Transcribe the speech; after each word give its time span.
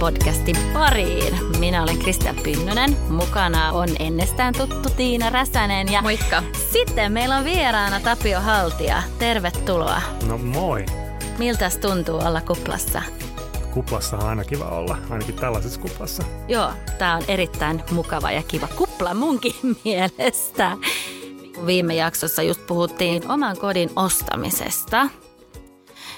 podcastin 0.00 0.56
pariin. 0.72 1.58
Minä 1.58 1.82
olen 1.82 1.98
Krista 1.98 2.34
Pynnynen. 2.42 2.96
Mukana 3.08 3.72
on 3.72 3.88
ennestään 3.98 4.54
tuttu 4.54 4.90
Tiina 4.96 5.30
Räsänen. 5.30 5.92
Ja 5.92 6.02
Moikka. 6.02 6.42
Sitten 6.72 7.12
meillä 7.12 7.36
on 7.36 7.44
vieraana 7.44 8.00
Tapio 8.00 8.40
Haltia. 8.40 9.02
Tervetuloa. 9.18 10.02
No 10.26 10.38
moi. 10.38 10.86
Miltäs 11.38 11.78
tuntuu 11.78 12.18
olla 12.18 12.40
kuplassa? 12.40 13.02
Kuplassa 13.74 14.16
on 14.16 14.26
aina 14.26 14.44
kiva 14.44 14.64
olla, 14.64 14.98
ainakin 15.10 15.34
tällaisessa 15.34 15.80
kuplassa. 15.80 16.22
Joo, 16.48 16.70
tämä 16.98 17.16
on 17.16 17.22
erittäin 17.28 17.82
mukava 17.90 18.30
ja 18.30 18.42
kiva 18.42 18.68
kupla 18.76 19.14
munkin 19.14 19.54
mielestä. 19.84 20.76
Viime 21.66 21.94
jaksossa 21.94 22.42
just 22.42 22.66
puhuttiin 22.66 23.30
oman 23.30 23.56
kodin 23.56 23.90
ostamisesta. 23.96 25.08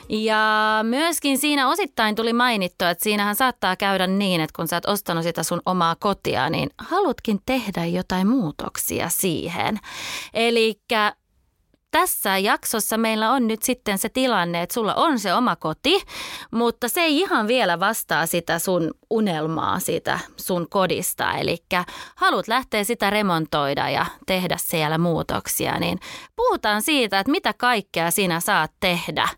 Ja 0.09 0.81
myöskin 0.83 1.39
siinä 1.39 1.69
osittain 1.69 2.15
tuli 2.15 2.33
mainittua, 2.33 2.91
että 2.91 3.05
siinähän 3.05 3.37
saattaa 3.37 3.77
käydä 3.77 4.07
niin, 4.07 4.41
että 4.41 4.57
kun 4.57 4.69
sä 4.69 4.77
oot 4.77 4.87
ostanut 4.87 5.25
sitä 5.25 5.43
sun 5.43 5.63
omaa 5.67 5.97
kotia, 6.01 6.51
niin 6.51 6.71
halutkin 6.79 7.41
tehdä 7.47 7.85
jotain 7.85 8.29
muutoksia 8.29 9.09
siihen. 9.09 9.79
Eli 10.35 10.81
tässä 11.91 12.39
jaksossa 12.39 12.99
meillä 12.99 13.31
on 13.33 13.49
nyt 13.49 13.63
sitten 13.63 13.99
se 13.99 14.09
tilanne, 14.09 14.63
että 14.63 14.75
sulla 14.75 14.95
on 14.95 15.19
se 15.19 15.35
oma 15.35 15.57
koti, 15.57 16.03
mutta 16.51 16.89
se 16.89 17.01
ei 17.01 17.19
ihan 17.19 17.49
vielä 17.49 17.81
vastaa 17.81 18.27
sitä 18.27 18.59
sun 18.59 18.91
unelmaa 19.11 19.81
siitä 19.81 20.19
sun 20.37 20.67
kodista. 20.71 21.33
Eli 21.33 21.57
haluat 22.17 22.49
lähteä 22.49 22.85
sitä 22.85 23.11
remontoida 23.11 23.89
ja 23.91 24.07
tehdä 24.27 24.57
siellä 24.59 24.99
muutoksia, 24.99 25.79
niin 25.79 25.99
puhutaan 26.37 26.83
siitä, 26.83 27.21
että 27.21 27.33
mitä 27.33 27.55
kaikkea 27.59 28.11
sinä 28.11 28.41
saat 28.41 28.71
tehdä. 28.81 29.29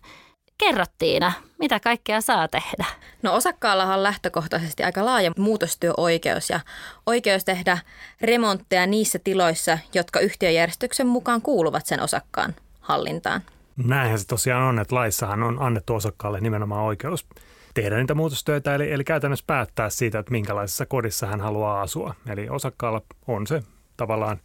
Kerrottiin, 0.58 1.22
mitä 1.58 1.80
kaikkea 1.80 2.20
saa 2.20 2.48
tehdä? 2.48 2.84
No 3.22 3.34
osakkaallahan 3.34 3.96
on 3.96 4.02
lähtökohtaisesti 4.02 4.82
aika 4.82 5.04
laaja 5.04 5.32
muutostyöoikeus 5.38 6.50
ja 6.50 6.60
oikeus 7.06 7.44
tehdä 7.44 7.78
remontteja 8.20 8.86
niissä 8.86 9.18
tiloissa, 9.24 9.78
jotka 9.94 10.20
yhtiöjärjestyksen 10.20 11.06
mukaan 11.06 11.42
kuuluvat 11.42 11.86
sen 11.86 12.00
osakkaan 12.00 12.54
hallintaan. 12.80 13.42
Näinhän 13.76 14.18
se 14.18 14.26
tosiaan 14.26 14.62
on, 14.62 14.78
että 14.78 14.94
laissahan 14.94 15.42
on 15.42 15.62
annettu 15.62 15.94
osakkaalle 15.94 16.40
nimenomaan 16.40 16.84
oikeus 16.84 17.26
tehdä 17.74 17.96
niitä 17.96 18.14
muutostöitä, 18.14 18.74
eli, 18.74 18.92
eli 18.92 19.04
käytännössä 19.04 19.44
päättää 19.46 19.90
siitä, 19.90 20.18
että 20.18 20.32
minkälaisessa 20.32 20.86
kodissa 20.86 21.26
hän 21.26 21.40
haluaa 21.40 21.82
asua. 21.82 22.14
Eli 22.28 22.48
osakkaalla 22.48 23.02
on 23.26 23.46
se 23.46 23.62
tavallaan 23.96 24.40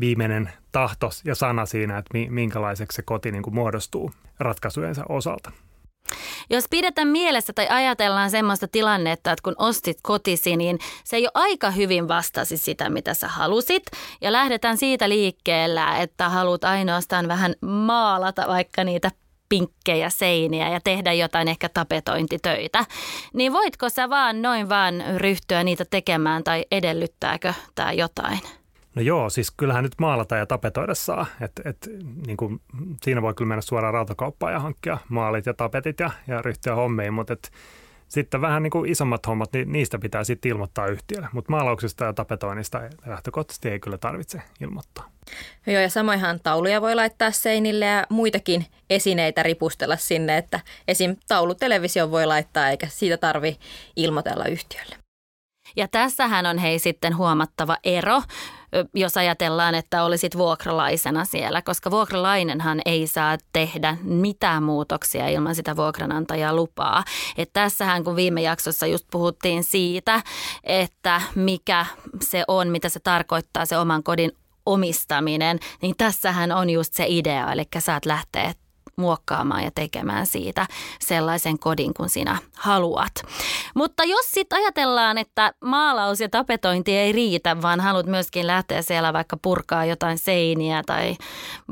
viimeinen 0.00 0.52
tahto 0.72 1.10
ja 1.24 1.34
sana 1.34 1.66
siinä, 1.66 1.98
että 1.98 2.18
minkälaiseksi 2.28 2.96
se 2.96 3.02
koti 3.02 3.32
niin 3.32 3.42
kuin 3.42 3.54
muodostuu 3.54 4.10
ratkaisujensa 4.38 5.02
osalta. 5.08 5.52
Jos 6.50 6.64
pidetään 6.70 7.08
mielessä 7.08 7.52
tai 7.52 7.68
ajatellaan 7.68 8.30
semmoista 8.30 8.68
tilannetta, 8.68 9.32
että 9.32 9.42
kun 9.42 9.54
ostit 9.58 9.98
kotisi, 10.02 10.56
niin 10.56 10.78
se 11.04 11.18
jo 11.18 11.30
aika 11.34 11.70
hyvin 11.70 12.08
vastasi 12.08 12.56
sitä, 12.56 12.90
mitä 12.90 13.14
sä 13.14 13.28
halusit. 13.28 13.82
Ja 14.20 14.32
lähdetään 14.32 14.76
siitä 14.76 15.08
liikkeellä, 15.08 15.98
että 15.98 16.28
haluat 16.28 16.64
ainoastaan 16.64 17.28
vähän 17.28 17.54
maalata 17.60 18.44
vaikka 18.48 18.84
niitä 18.84 19.10
pinkkejä 19.48 20.10
seiniä 20.10 20.68
ja 20.68 20.80
tehdä 20.80 21.12
jotain 21.12 21.48
ehkä 21.48 21.68
tapetointitöitä. 21.68 22.84
Niin 23.34 23.52
voitko 23.52 23.88
sä 23.88 24.10
vaan 24.10 24.42
noin 24.42 24.68
vaan 24.68 24.94
ryhtyä 25.16 25.64
niitä 25.64 25.84
tekemään 25.84 26.44
tai 26.44 26.64
edellyttääkö 26.70 27.54
tämä 27.74 27.92
jotain? 27.92 28.40
No 28.94 29.02
joo, 29.02 29.30
siis 29.30 29.50
kyllähän 29.50 29.84
nyt 29.84 29.94
maalata 29.98 30.36
ja 30.36 30.46
tapetoida 30.46 30.94
saa. 30.94 31.26
Et, 31.40 31.52
et, 31.64 31.88
niin 32.26 32.36
kuin, 32.36 32.60
siinä 33.02 33.22
voi 33.22 33.34
kyllä 33.34 33.48
mennä 33.48 33.62
suoraan 33.62 33.94
rautakauppaan 33.94 34.52
ja 34.52 34.60
hankkia 34.60 34.98
maalit 35.08 35.46
ja 35.46 35.54
tapetit 35.54 36.00
ja, 36.00 36.10
ja 36.26 36.42
ryhtyä 36.42 36.74
hommiin, 36.74 37.14
mutta 37.14 37.32
et, 37.32 37.50
sitten 38.08 38.40
vähän 38.40 38.62
niin 38.62 38.70
kuin 38.70 38.90
isommat 38.90 39.26
hommat, 39.26 39.52
niin 39.52 39.72
niistä 39.72 39.98
pitää 39.98 40.24
sitten 40.24 40.50
ilmoittaa 40.50 40.86
yhtiölle. 40.86 41.28
Mutta 41.32 41.52
maalauksesta 41.52 42.04
ja 42.04 42.12
tapetoinnista 42.12 42.80
lähtökohtaisesti 43.06 43.68
ei 43.68 43.80
kyllä 43.80 43.98
tarvitse 43.98 44.42
ilmoittaa. 44.60 45.10
Joo, 45.66 45.80
ja 45.80 45.90
samoinhan 45.90 46.40
tauluja 46.40 46.80
voi 46.80 46.94
laittaa 46.94 47.30
seinille 47.30 47.84
ja 47.84 48.06
muitakin 48.10 48.66
esineitä 48.90 49.42
ripustella 49.42 49.96
sinne, 49.96 50.36
että 50.36 50.60
esim. 50.88 51.16
taulutelevisio 51.28 52.10
voi 52.10 52.26
laittaa 52.26 52.68
eikä 52.70 52.86
siitä 52.86 53.16
tarvi 53.16 53.58
ilmoitella 53.96 54.46
yhtiölle. 54.46 54.96
Ja 55.76 55.88
tässähän 55.88 56.46
on 56.46 56.58
hei 56.58 56.78
sitten 56.78 57.16
huomattava 57.16 57.76
ero 57.84 58.22
jos 58.94 59.16
ajatellaan, 59.16 59.74
että 59.74 60.04
olisit 60.04 60.36
vuokralaisena 60.36 61.24
siellä, 61.24 61.62
koska 61.62 61.90
vuokralainenhan 61.90 62.80
ei 62.84 63.06
saa 63.06 63.38
tehdä 63.52 63.96
mitään 64.02 64.62
muutoksia 64.62 65.28
ilman 65.28 65.54
sitä 65.54 65.76
vuokranantajaa 65.76 66.54
lupaa. 66.54 67.04
Et 67.36 67.50
tässähän 67.52 68.04
kun 68.04 68.16
viime 68.16 68.42
jaksossa 68.42 68.86
just 68.86 69.06
puhuttiin 69.10 69.64
siitä, 69.64 70.22
että 70.64 71.22
mikä 71.34 71.86
se 72.22 72.44
on, 72.48 72.68
mitä 72.68 72.88
se 72.88 73.00
tarkoittaa 73.00 73.66
se 73.66 73.78
oman 73.78 74.02
kodin 74.02 74.32
omistaminen, 74.66 75.58
niin 75.82 75.94
tässähän 75.98 76.52
on 76.52 76.70
just 76.70 76.94
se 76.94 77.04
idea, 77.08 77.52
eli 77.52 77.64
saat 77.78 78.06
lähteä 78.06 78.54
muokkaamaan 78.96 79.64
ja 79.64 79.70
tekemään 79.74 80.26
siitä 80.26 80.66
sellaisen 81.00 81.58
kodin 81.58 81.94
kuin 81.94 82.08
sinä 82.08 82.38
haluat. 82.56 83.12
Mutta 83.74 84.04
jos 84.04 84.30
sitten 84.30 84.58
ajatellaan, 84.58 85.18
että 85.18 85.52
maalaus 85.64 86.20
ja 86.20 86.28
tapetointi 86.28 86.96
ei 86.96 87.12
riitä, 87.12 87.62
vaan 87.62 87.80
haluat 87.80 88.06
myöskin 88.06 88.46
lähteä 88.46 88.82
siellä 88.82 89.12
vaikka 89.12 89.36
purkaa 89.42 89.84
jotain 89.84 90.18
seiniä 90.18 90.82
tai 90.86 91.16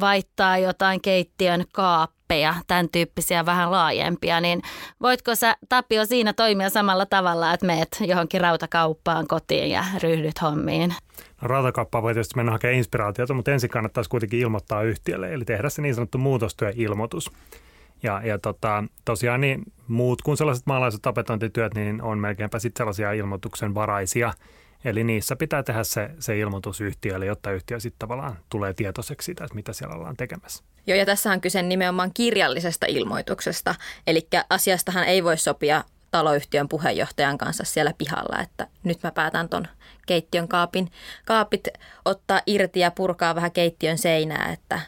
vaihtaa 0.01 0.59
jotain 0.59 1.01
keittiön 1.01 1.65
kaappeja, 1.73 2.55
tämän 2.67 2.89
tyyppisiä 2.89 3.47
vähän 3.47 3.71
laajempia, 3.71 4.41
niin 4.41 4.63
voitko 5.03 5.35
sä 5.35 5.57
Tapio 5.69 6.07
siinä 6.07 6.33
toimia 6.33 6.71
samalla 6.71 7.07
tavalla, 7.07 7.53
että 7.55 7.67
meet 7.67 7.89
johonkin 8.01 8.41
rautakauppaan 8.41 9.27
kotiin 9.27 9.71
ja 9.71 9.85
ryhdyt 10.03 10.43
hommiin? 10.43 10.95
Tietysti 11.43 12.37
mennä 12.37 12.53
hakemaan 12.53 12.79
inspiraatiota, 12.79 13.35
mutta 13.35 13.53
ensin 13.53 13.71
kannattaisi 13.71 14.11
kuitenkin 14.11 14.41
ilmoittaa 14.41 14.83
yhtiölle, 14.83 15.33
eli 15.33 15.45
tehdä 15.45 15.71
se 15.71 15.83
niin 15.83 15.95
sanottu 15.95 16.19
muutostyöilmoitus. 16.19 17.31
Ja, 18.03 18.21
ja 18.25 18.39
tota, 18.39 18.85
tosiaan 19.05 19.41
niin 19.41 19.63
muut 19.89 20.23
kuin 20.23 20.37
sellaiset 20.37 20.67
maalaiset 20.67 21.03
tapetointityöt, 21.03 21.75
niin 21.75 22.03
on 22.03 22.19
melkeinpä 22.19 22.59
sitten 22.59 22.79
sellaisia 22.79 23.13
ilmoituksen 23.13 23.75
varaisia. 23.75 24.33
Eli 24.85 25.05
niissä 25.05 25.37
pitää 25.37 25.63
tehdä 25.63 25.85
se, 25.85 26.11
se 26.19 26.39
ilmoitus 26.39 26.81
yhtiölle, 26.81 27.27
jotta 27.27 27.51
yhtiö 27.51 27.81
sitten 27.81 27.99
tavallaan 27.99 28.39
tulee 28.49 28.73
tietoiseksi 28.75 29.27
siitä, 29.27 29.45
että 29.45 29.55
mitä 29.55 29.73
siellä 29.73 29.95
ollaan 29.95 30.17
tekemässä. 30.17 30.65
Joo, 30.87 30.99
ja 30.99 31.07
tässä 31.07 31.33
on 31.33 31.41
kyse 31.41 31.63
nimenomaan 31.63 32.11
kirjallisesta 32.15 32.87
ilmoituksesta. 32.87 33.75
Eli 34.07 34.29
asiastahan 34.51 35.05
ei 35.05 35.25
voi 35.25 35.37
sopia 35.37 35.85
taloyhtiön 36.13 36.69
puheenjohtajan 36.69 37.39
kanssa 37.39 37.65
siellä 37.65 37.93
pihalla, 37.99 38.43
että 38.43 38.67
nyt 38.85 39.03
mä 39.03 39.11
päätän 39.11 39.49
ton 39.49 39.67
keittiön 40.07 40.49
kaapin, 40.49 40.91
kaapit 41.25 41.69
ottaa 42.05 42.41
irti 42.47 42.81
ja 42.81 42.91
purkaa 42.91 43.35
vähän 43.35 43.53
keittiön 43.53 43.99
seinää, 43.99 44.53
että 44.53 44.81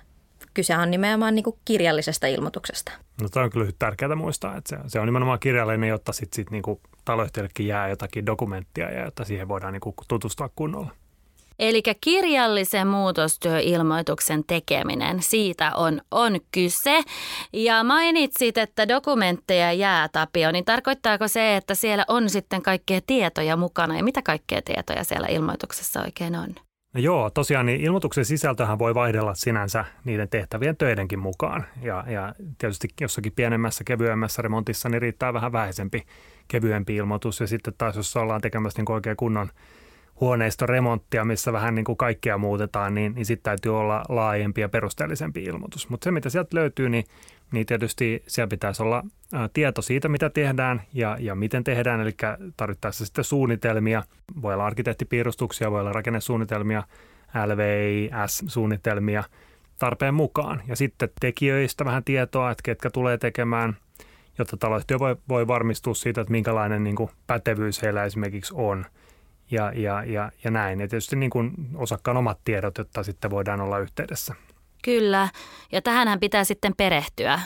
kyse 0.55 0.77
on 0.77 0.91
nimenomaan 0.91 1.35
niin 1.35 1.45
kuin 1.45 1.59
kirjallisesta 1.65 2.27
ilmoituksesta. 2.27 2.93
No 3.23 3.29
tämä 3.29 3.45
on 3.45 3.51
kyllä 3.51 3.73
tärkeää 3.79 4.15
muistaa, 4.15 4.57
että 4.57 4.77
se, 4.77 4.77
se 4.87 5.01
on 5.01 5.07
nimenomaan 5.07 5.39
kirjallinen, 5.39 5.89
jotta 5.89 6.13
sitten 6.13 6.37
sit 6.37 6.51
niin 6.51 6.63
taloyhtiöllekin 7.05 7.67
jää 7.67 7.89
jotakin 7.89 8.27
dokumenttia 8.27 8.91
ja 8.91 9.05
jotta 9.05 9.25
siihen 9.25 9.49
voidaan 9.49 9.73
niin 9.73 9.81
kuin 9.81 9.95
tutustua 10.09 10.51
kunnolla. 10.57 10.91
Eli 11.59 11.83
kirjallisen 12.01 12.87
muutostyöilmoituksen 12.87 14.45
tekeminen, 14.47 15.23
siitä 15.23 15.73
on, 15.75 16.01
on 16.11 16.41
kyse. 16.53 17.03
Ja 17.53 17.85
mainitsit, 17.85 18.59
että 18.59 18.89
dokumentteja 18.89 19.73
jää, 19.73 20.09
Tapio, 20.09 20.53
niin 20.53 20.65
tarkoittaako 20.65 21.29
se, 21.29 21.57
että 21.57 21.75
siellä 21.75 22.05
on 22.09 22.31
sitten 22.31 22.63
kaikkea 22.63 23.01
tietoja 23.07 23.57
mukana 23.57 23.97
ja 23.97 24.05
mitä 24.05 24.23
kaikkea 24.23 24.63
tietoja 24.63 25.05
siellä 25.05 25.27
ilmoituksessa 25.29 26.03
oikein 26.03 26.37
on? 26.37 26.55
No 26.95 27.01
joo, 27.01 27.31
tosiaan 27.31 27.67
niin 27.67 27.81
ilmoituksen 27.81 28.25
sisältöhän 28.25 28.79
voi 28.79 28.95
vaihdella 28.95 29.35
sinänsä 29.35 29.85
niiden 30.05 30.29
tehtävien 30.29 30.77
töidenkin 30.77 31.19
mukaan. 31.19 31.65
Ja, 31.83 32.05
ja 32.09 32.35
tietysti 32.59 32.89
jossakin 33.01 33.33
pienemmässä, 33.33 33.85
kevyemmässä 33.85 34.43
remontissa 34.43 34.89
niin 34.89 35.03
riittää 35.03 35.33
vähän 35.33 35.53
vähäisempi, 35.53 36.03
kevyempi 36.49 36.97
ilmoitus. 36.97 37.41
Ja 37.41 37.47
sitten 37.47 37.75
taas, 37.79 37.97
jos 37.97 38.17
ollaan 38.17 38.41
tekemässä 38.41 38.83
niin 38.83 38.93
oikein 38.93 39.17
kunnon 39.17 39.51
huoneistoremonttia, 40.21 41.25
missä 41.25 41.53
vähän 41.53 41.75
niin 41.75 41.85
kuin 41.85 41.97
kaikkea 41.97 42.39
muutetaan, 42.39 42.95
niin, 42.95 43.15
niin 43.15 43.27
sitten 43.27 43.43
täytyy 43.43 43.79
olla 43.79 44.05
laajempi 44.09 44.61
ja 44.61 44.69
perusteellisempi 44.69 45.43
ilmoitus. 45.45 45.89
Mutta 45.89 46.05
se, 46.05 46.11
mitä 46.11 46.31
sieltä 46.31 46.57
löytyy, 46.57 46.89
niin, 46.89 47.05
niin 47.53 47.67
tietysti 47.67 48.23
siellä 48.27 48.49
pitäisi 48.49 48.83
olla 48.83 49.05
tieto 49.53 49.83
siitä, 49.83 50.09
mitä 50.09 50.31
tehdään 50.31 50.83
ja, 50.93 51.17
ja 51.21 51.35
miten 51.35 51.65
tehdään, 51.65 52.01
eli 52.01 52.15
tarvittaessa 52.57 53.07
sitten 53.07 53.25
suunnitelmia. 53.25 54.03
Voi 54.43 54.55
olla 54.55 54.67
arkkitehtipiirustuksia, 54.67 55.71
voi 55.71 55.81
olla 55.81 55.93
rakennesuunnitelmia, 55.93 56.83
LVIS-suunnitelmia 57.47 59.25
tarpeen 59.79 60.15
mukaan. 60.15 60.63
Ja 60.69 60.77
sitten 60.77 61.09
tekijöistä 61.21 61.85
vähän 61.85 62.05
tietoa, 62.05 62.51
että 62.51 62.63
ketkä 62.63 62.91
tulee 62.91 63.19
tekemään, 63.19 63.77
jotta 64.39 64.57
taloyhtiö 64.57 64.99
voi, 64.99 65.17
voi 65.29 65.47
varmistua 65.47 65.95
siitä, 65.95 66.21
että 66.21 66.31
minkälainen 66.31 66.85
niin 66.85 66.97
kuin 66.97 67.11
pätevyys 67.27 67.83
heillä 67.83 68.05
esimerkiksi 68.05 68.55
on– 68.57 68.87
ja, 69.55 69.73
ja, 69.77 70.05
ja, 70.05 70.33
ja 70.45 70.51
näin. 70.51 70.81
Ja 70.81 70.89
tietysti 70.89 71.17
niin 71.17 71.31
kuin 71.31 71.53
osakkaan 71.75 72.17
omat 72.17 72.39
tiedot, 72.45 72.79
jotta 72.79 73.03
sitten 73.03 73.31
voidaan 73.31 73.61
olla 73.61 73.79
yhteydessä. 73.79 74.35
Kyllä, 74.85 75.29
ja 75.73 75.83
tähänhän 75.83 76.21
pitää 76.21 76.45
sitten 76.45 76.73
perehtyä. 76.77 77.41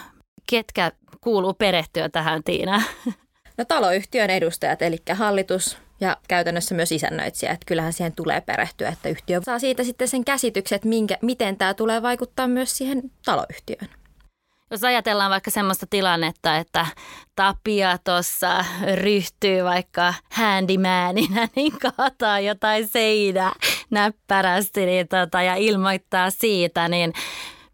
Ketkä 0.50 0.92
kuuluu 1.20 1.54
perehtyä 1.54 2.08
tähän, 2.08 2.44
Tiina? 2.44 2.82
No 3.58 3.64
taloyhtiön 3.64 4.30
edustajat, 4.30 4.82
eli 4.82 4.96
hallitus 5.12 5.78
ja 6.00 6.16
käytännössä 6.28 6.74
myös 6.74 6.92
isännöitsijä, 6.92 7.52
että 7.52 7.66
kyllähän 7.66 7.92
siihen 7.92 8.12
tulee 8.12 8.40
perehtyä, 8.40 8.88
että 8.88 9.08
yhtiö 9.08 9.40
saa 9.44 9.58
siitä 9.58 9.84
sitten 9.84 10.08
sen 10.08 10.24
käsityksen, 10.24 10.76
että 10.76 10.88
minkä, 10.88 11.18
miten 11.22 11.56
tämä 11.56 11.74
tulee 11.74 12.02
vaikuttaa 12.02 12.48
myös 12.48 12.78
siihen 12.78 13.02
taloyhtiöön. 13.24 13.88
Jos 14.70 14.84
ajatellaan 14.84 15.30
vaikka 15.30 15.50
semmoista 15.50 15.86
tilannetta, 15.90 16.56
että 16.56 16.86
Tapia 17.36 17.98
tuossa 18.04 18.64
ryhtyy 18.94 19.64
vaikka 19.64 20.14
handymanina, 20.32 21.48
niin 21.56 21.72
kaataa 21.78 22.40
jotain 22.40 22.88
seinää 22.88 23.52
näppärästi 23.90 24.86
niin 24.86 25.08
tota, 25.08 25.42
ja 25.42 25.54
ilmoittaa 25.54 26.30
siitä, 26.30 26.88
niin 26.88 27.12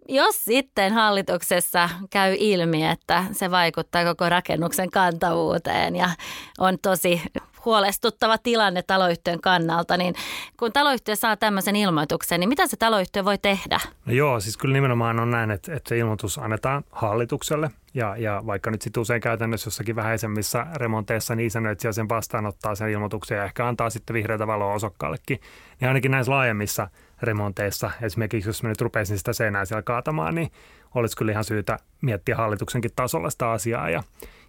jos 0.09 0.45
sitten 0.45 0.93
hallituksessa 0.93 1.91
käy 2.11 2.37
ilmi, 2.39 2.87
että 2.87 3.25
se 3.33 3.51
vaikuttaa 3.51 4.05
koko 4.05 4.29
rakennuksen 4.29 4.91
kantavuuteen 4.91 5.97
ja 5.97 6.11
on 6.59 6.79
tosi 6.83 7.23
huolestuttava 7.65 8.39
tilanne 8.39 8.83
taloyhtiön 8.83 9.41
kannalta, 9.41 9.97
niin 9.97 10.15
kun 10.57 10.73
taloyhtiö 10.73 11.17
saa 11.17 11.37
tämmöisen 11.37 11.77
ilmoituksen, 11.77 12.41
niin 12.41 12.49
mitä 12.49 12.67
se 12.67 12.77
taloyhtiö 12.77 13.25
voi 13.25 13.39
tehdä? 13.39 13.81
No 14.07 14.13
joo, 14.13 14.41
siis 14.41 14.57
kyllä 14.57 14.73
nimenomaan 14.73 15.21
on 15.21 15.31
näin, 15.31 15.51
että, 15.51 15.75
että 15.75 15.89
se 15.89 15.99
ilmoitus 15.99 16.39
annetaan 16.39 16.85
hallitukselle 16.93 17.71
ja, 17.95 18.17
ja 18.17 18.43
vaikka 18.47 18.71
nyt 18.71 18.83
sitten 18.83 19.01
usein 19.01 19.21
käytännössä 19.21 19.67
jossakin 19.67 19.97
vähäisemmissä 19.97 20.67
remonteissa 20.75 21.35
niin 21.35 21.47
isännöitsijä 21.47 21.93
sen 21.93 22.09
vastaanottaa 22.09 22.75
sen 22.75 22.89
ilmoituksen 22.89 23.39
ja 23.39 23.45
ehkä 23.45 23.69
antaa 23.69 23.91
sitten 23.91 24.15
vihreätä 24.15 24.47
valoa 24.47 24.75
osakkaallekin, 24.75 25.41
niin 25.81 25.89
ainakin 25.89 26.11
näissä 26.11 26.33
laajemmissa 26.33 26.89
remonteissa, 27.23 27.91
esimerkiksi 28.03 28.49
jos 28.49 28.63
mä 28.63 28.69
nyt 28.69 28.81
rupeisin 28.81 29.19
sitä 29.19 29.33
seinää 29.33 29.65
siellä 29.65 29.83
kaatamaan, 29.83 30.35
niin 30.35 30.53
olisi 30.95 31.17
kyllä 31.17 31.33
ihan 31.33 31.45
syytä 31.45 31.79
miettiä 32.01 32.37
hallituksenkin 32.37 32.91
tasolla 32.97 33.31
sitä 33.31 33.51
asiaa 33.51 33.91
ja 33.91 34.03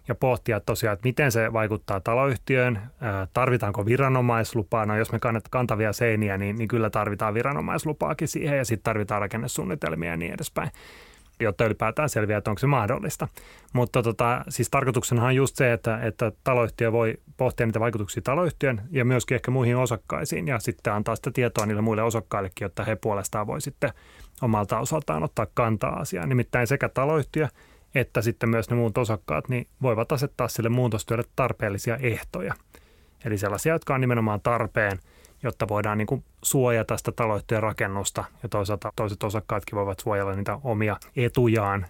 ja 0.08 0.14
pohtia 0.14 0.60
tosiaan, 0.60 0.94
että 0.94 1.08
miten 1.08 1.32
se 1.32 1.52
vaikuttaa 1.52 2.00
taloyhtiöön, 2.00 2.80
tarvitaanko 3.32 3.86
viranomaislupaa. 3.86 4.86
No 4.86 4.96
jos 4.96 5.12
me 5.12 5.18
kantavia 5.50 5.92
seiniä, 5.92 6.38
niin, 6.38 6.56
niin 6.56 6.68
kyllä 6.68 6.90
tarvitaan 6.90 7.34
viranomaislupaakin 7.34 8.28
siihen 8.28 8.58
ja 8.58 8.64
sitten 8.64 8.84
tarvitaan 8.84 9.20
rakennesuunnitelmia 9.20 10.10
ja 10.10 10.16
niin 10.16 10.34
edespäin 10.34 10.70
jotta 11.40 11.64
ylipäätään 11.64 12.08
selviää, 12.08 12.38
että 12.38 12.50
onko 12.50 12.58
se 12.58 12.66
mahdollista. 12.66 13.28
Mutta 13.72 14.02
tota, 14.02 14.44
siis 14.48 14.70
tarkoituksena 14.70 15.24
on 15.24 15.36
just 15.36 15.56
se, 15.56 15.72
että, 15.72 15.98
että 16.02 16.32
taloyhtiö 16.44 16.92
voi 16.92 17.14
pohtia 17.36 17.66
niitä 17.66 17.80
vaikutuksia 17.80 18.22
taloyhtiön 18.22 18.82
ja 18.90 19.04
myöskin 19.04 19.34
ehkä 19.34 19.50
muihin 19.50 19.76
osakkaisiin 19.76 20.48
ja 20.48 20.58
sitten 20.58 20.92
antaa 20.92 21.16
sitä 21.16 21.30
tietoa 21.30 21.66
niille 21.66 21.82
muille 21.82 22.02
osakkaillekin, 22.02 22.64
jotta 22.64 22.84
he 22.84 22.96
puolestaan 22.96 23.46
voi 23.46 23.60
sitten 23.60 23.90
omalta 24.42 24.78
osaltaan 24.78 25.22
ottaa 25.22 25.46
kantaa 25.54 26.00
asiaan. 26.00 26.28
Nimittäin 26.28 26.66
sekä 26.66 26.88
taloyhtiö 26.88 27.48
että 27.96 28.22
sitten 28.22 28.48
myös 28.48 28.70
ne 28.70 28.76
muut 28.76 28.98
osakkaat 28.98 29.48
niin 29.48 29.66
voivat 29.82 30.12
asettaa 30.12 30.48
sille 30.48 30.68
muutostyölle 30.68 31.24
tarpeellisia 31.36 31.96
ehtoja. 31.96 32.54
Eli 33.24 33.38
sellaisia, 33.38 33.72
jotka 33.72 33.94
on 33.94 34.00
nimenomaan 34.00 34.40
tarpeen, 34.40 34.98
jotta 35.42 35.68
voidaan 35.68 35.98
niin 35.98 36.06
kuin 36.06 36.24
suojata 36.42 36.96
sitä 36.96 37.12
taloyhtiön 37.12 37.62
rakennusta 37.62 38.24
ja 38.42 38.48
toisaalta 38.48 38.92
toiset 38.96 39.22
osakkaatkin 39.22 39.76
voivat 39.76 40.00
suojella 40.00 40.34
niitä 40.34 40.58
omia 40.64 40.96
etujaan. 41.16 41.86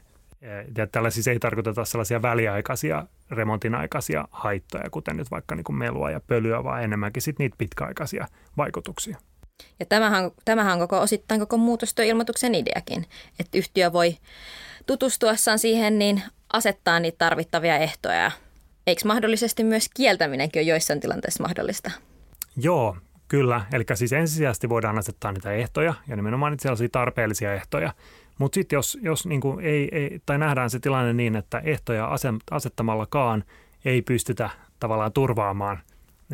Ja 0.76 0.87
tällä 0.87 1.11
siis 1.11 1.29
ei 1.29 1.38
tarkoiteta 1.38 1.85
sellaisia 1.85 2.23
väliaikaisia 2.23 3.06
remontin 3.31 3.75
aikaisia 3.75 4.29
haittoja, 4.31 4.91
kuten 4.91 5.17
nyt 5.17 5.31
vaikka 5.31 5.55
niin 5.55 5.64
kuin 5.64 5.76
melua 5.76 6.11
ja 6.11 6.20
pölyä, 6.20 6.64
vaan 6.64 6.82
enemmänkin 6.82 7.23
sit 7.23 7.38
niitä 7.38 7.56
pitkäaikaisia 7.59 8.26
vaikutuksia. 8.56 9.17
Ja 9.81 9.87
tämähän, 9.87 10.31
tämähän 10.44 10.73
on 10.73 10.79
koko, 10.79 11.00
osittain 11.00 11.41
koko 11.41 11.56
muutostyöilmoituksen 11.56 12.55
ideakin, 12.55 13.06
että 13.41 13.59
yhtiö 13.59 13.93
voi 13.93 14.17
tutustuessaan 14.87 15.59
siihen 15.59 15.99
niin 15.99 16.23
asettaa 16.53 17.00
niitä 17.00 17.19
tarvittavia 17.19 17.77
ehtoja. 17.79 18.31
Eikö 18.87 19.03
mahdollisesti 19.05 19.65
myös 19.65 19.88
kieltäminenkin 19.94 20.61
ole 20.61 20.69
joissain 20.69 21.00
tilanteissa 21.00 21.43
mahdollista? 21.43 21.91
Joo, 22.56 22.97
kyllä. 23.29 23.67
Eli 23.73 23.85
siis 23.94 24.12
ensisijaisesti 24.12 24.69
voidaan 24.69 24.99
asettaa 24.99 25.33
niitä 25.33 25.53
ehtoja 25.53 25.94
ja 26.09 26.17
nimenomaan 26.17 26.53
niitä 26.53 26.62
sellaisia 26.62 26.88
tarpeellisia 26.88 27.55
ehtoja. 27.55 27.93
Mutta 28.38 28.55
sitten 28.55 28.77
jos, 28.77 28.99
jos 29.03 29.27
niinku 29.27 29.59
ei, 29.62 29.88
ei, 29.93 30.21
tai 30.27 30.38
nähdään 30.38 30.71
se 30.71 30.81
tilanne 30.81 31.12
niin, 31.12 31.37
että 31.37 31.59
ehtoja 31.65 32.11
asettamallakaan 32.50 33.44
ei 33.85 34.03
pystytä 34.03 34.50
tavallaan 34.81 35.12
turvaamaan 35.12 35.79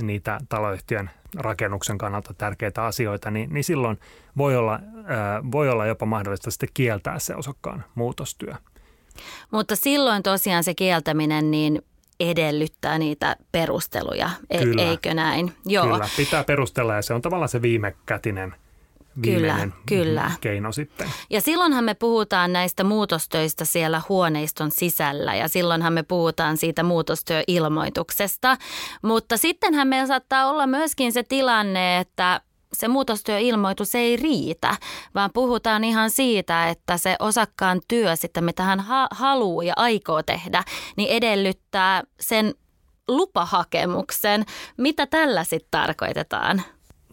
niitä 0.02 0.40
taloyhtiön 0.48 1.10
rakennuksen 1.36 1.98
kannalta 1.98 2.34
tärkeitä 2.34 2.84
asioita, 2.84 3.30
niin, 3.30 3.54
niin 3.54 3.64
silloin 3.64 4.00
voi 4.36 4.56
olla, 4.56 4.80
ää, 5.04 5.42
voi 5.52 5.70
olla 5.70 5.86
jopa 5.86 6.06
mahdollista 6.06 6.50
sitten 6.50 6.68
kieltää 6.74 7.18
se 7.18 7.34
osakkaan 7.34 7.84
muutostyö. 7.94 8.54
Mutta 9.50 9.76
silloin 9.76 10.22
tosiaan 10.22 10.64
se 10.64 10.74
kieltäminen 10.74 11.50
niin 11.50 11.82
edellyttää 12.20 12.98
niitä 12.98 13.36
perusteluja, 13.52 14.30
e- 14.50 14.58
Kyllä. 14.58 14.82
eikö 14.82 15.14
näin? 15.14 15.52
Joo. 15.66 15.86
Kyllä, 15.86 16.08
pitää 16.16 16.44
perustella 16.44 16.94
ja 16.94 17.02
se 17.02 17.14
on 17.14 17.22
tavallaan 17.22 17.48
se 17.48 17.62
viimekätinen 17.62 18.54
viimeinen 19.22 19.72
kyllä, 19.86 20.04
kyllä. 20.04 20.30
keino 20.40 20.72
sitten. 20.72 21.08
Ja 21.30 21.40
silloinhan 21.40 21.84
me 21.84 21.94
puhutaan 21.94 22.52
näistä 22.52 22.84
muutostöistä 22.84 23.64
siellä 23.64 24.02
huoneiston 24.08 24.70
sisällä 24.70 25.34
ja 25.34 25.48
silloinhan 25.48 25.92
me 25.92 26.02
puhutaan 26.02 26.56
siitä 26.56 26.82
muutostyöilmoituksesta. 26.82 28.56
Mutta 29.02 29.36
sittenhän 29.36 29.88
meillä 29.88 30.06
saattaa 30.06 30.50
olla 30.50 30.66
myöskin 30.66 31.12
se 31.12 31.22
tilanne, 31.22 31.98
että 31.98 32.40
se 32.72 32.88
muutostyöilmoitus 32.88 33.94
ei 33.94 34.16
riitä, 34.16 34.76
vaan 35.14 35.30
puhutaan 35.34 35.84
ihan 35.84 36.10
siitä, 36.10 36.68
että 36.68 36.96
se 36.96 37.16
osakkaan 37.18 37.80
työ 37.88 38.16
sitten, 38.16 38.44
mitä 38.44 38.62
hän 38.62 38.80
ha- 38.80 39.08
haluaa 39.10 39.64
ja 39.64 39.74
aikoo 39.76 40.22
tehdä, 40.22 40.64
niin 40.96 41.08
edellyttää 41.10 42.02
sen 42.20 42.54
lupahakemuksen. 43.08 44.44
Mitä 44.76 45.06
tällä 45.06 45.44
sitten 45.44 45.70
tarkoitetaan? 45.70 46.62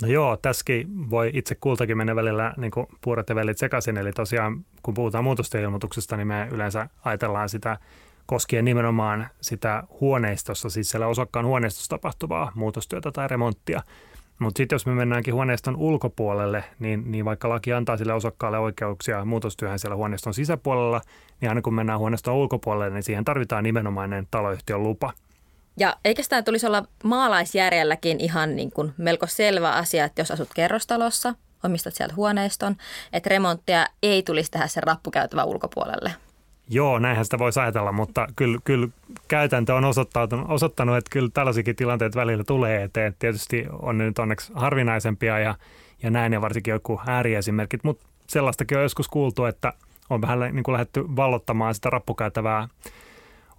No 0.02 0.08
joo, 0.08 0.38
tässäkin 0.38 1.10
voi 1.10 1.32
itse 1.34 1.56
kultakin 1.56 1.98
mennä 1.98 2.16
välillä 2.16 2.54
niin 2.58 2.72
puurat 3.02 3.30
ja 3.30 3.36
vellit 3.36 3.58
sekaisin. 3.58 3.98
Eli 3.98 4.12
tosiaan 4.12 4.66
kun 4.84 4.94
puhutaan 4.94 5.24
muutostyöilmoituksesta, 5.24 6.18
niin 6.18 6.28
me 6.28 6.48
yleensä 6.52 6.90
ajatellaan 7.06 7.50
sitä 7.50 7.78
koskien 8.26 8.66
nimenomaan 8.66 9.28
sitä 9.42 9.84
huoneistossa, 10.02 10.70
siis 10.70 10.90
siellä 10.90 11.08
osakkaan 11.08 11.46
huoneistossa 11.46 11.90
tapahtuvaa 11.90 12.52
muutostyötä 12.56 13.12
tai 13.12 13.28
remonttia. 13.28 13.82
Mutta 14.40 14.58
sitten 14.58 14.76
jos 14.76 14.86
me 14.86 14.94
mennäänkin 14.94 15.34
huoneiston 15.34 15.76
ulkopuolelle, 15.76 16.64
niin, 16.80 17.12
niin 17.12 17.26
vaikka 17.26 17.50
laki 17.50 17.74
antaa 17.74 17.98
sille 17.98 18.14
osakkaalle 18.14 18.60
oikeuksia 18.60 19.26
muutostyöhön 19.26 19.80
siellä 19.80 19.96
huoneiston 19.96 20.34
sisäpuolella, 20.34 21.02
niin 21.42 21.50
aina 21.50 21.62
kun 21.62 21.74
mennään 21.74 22.00
huoneiston 22.00 22.34
ulkopuolelle, 22.34 22.94
niin 22.94 23.04
siihen 23.04 23.26
tarvitaan 23.26 23.64
nimenomainen 23.64 24.28
taloyhtiön 24.32 24.84
lupa. 24.84 25.14
Ja 25.80 25.96
eikä 26.06 26.24
sitä 26.24 26.42
tulisi 26.42 26.68
olla 26.68 26.86
maalaisjärjelläkin 27.04 28.20
ihan 28.20 28.56
niin 28.56 28.72
kuin 28.72 28.94
melko 28.98 29.28
selvä 29.28 29.72
asia, 29.72 30.06
että 30.06 30.22
jos 30.22 30.32
asut 30.32 30.50
kerrostalossa, 30.56 31.34
omistat 31.64 31.96
sieltä 31.96 32.16
huoneiston, 32.16 32.76
että 33.14 33.30
remonttia 33.30 33.86
ei 34.04 34.24
tulisi 34.24 34.52
tehdä 34.52 34.68
sen 34.68 34.84
rappukäytävän 34.84 35.48
ulkopuolelle. 35.48 36.14
Joo, 36.70 37.00
näinhän 37.00 37.26
sitä 37.26 37.40
voisi 37.40 37.60
ajatella, 37.60 37.92
mutta 37.92 38.28
kyllä, 38.36 38.60
kyllä 38.64 38.88
käytäntö 39.28 39.76
on 39.76 39.86
osoittanut, 40.48 40.98
että 40.98 41.10
kyllä 41.10 41.30
tällaisikin 41.34 41.76
tilanteet 41.76 42.16
välillä 42.16 42.44
tulee 42.44 42.84
eteen. 42.84 43.16
Tietysti 43.20 43.66
on 43.82 43.98
ne 43.98 44.06
nyt 44.06 44.20
onneksi 44.20 44.52
harvinaisempia 44.56 45.40
ja, 45.40 45.56
ja 46.04 46.10
näin 46.12 46.34
ja 46.34 46.42
varsinkin 46.42 46.72
joku 46.72 47.02
ääriesimerkit, 47.08 47.84
mutta 47.84 48.08
sellaistakin 48.28 48.78
on 48.78 48.84
joskus 48.84 49.08
kuultu, 49.08 49.46
että 49.46 49.74
on 50.10 50.22
vähän 50.22 50.40
niin 50.40 50.64
kuin 50.64 50.74
lähdetty 50.74 51.04
vallottamaan 51.16 51.76
sitä 51.76 51.90
rappukäytävää 51.90 52.68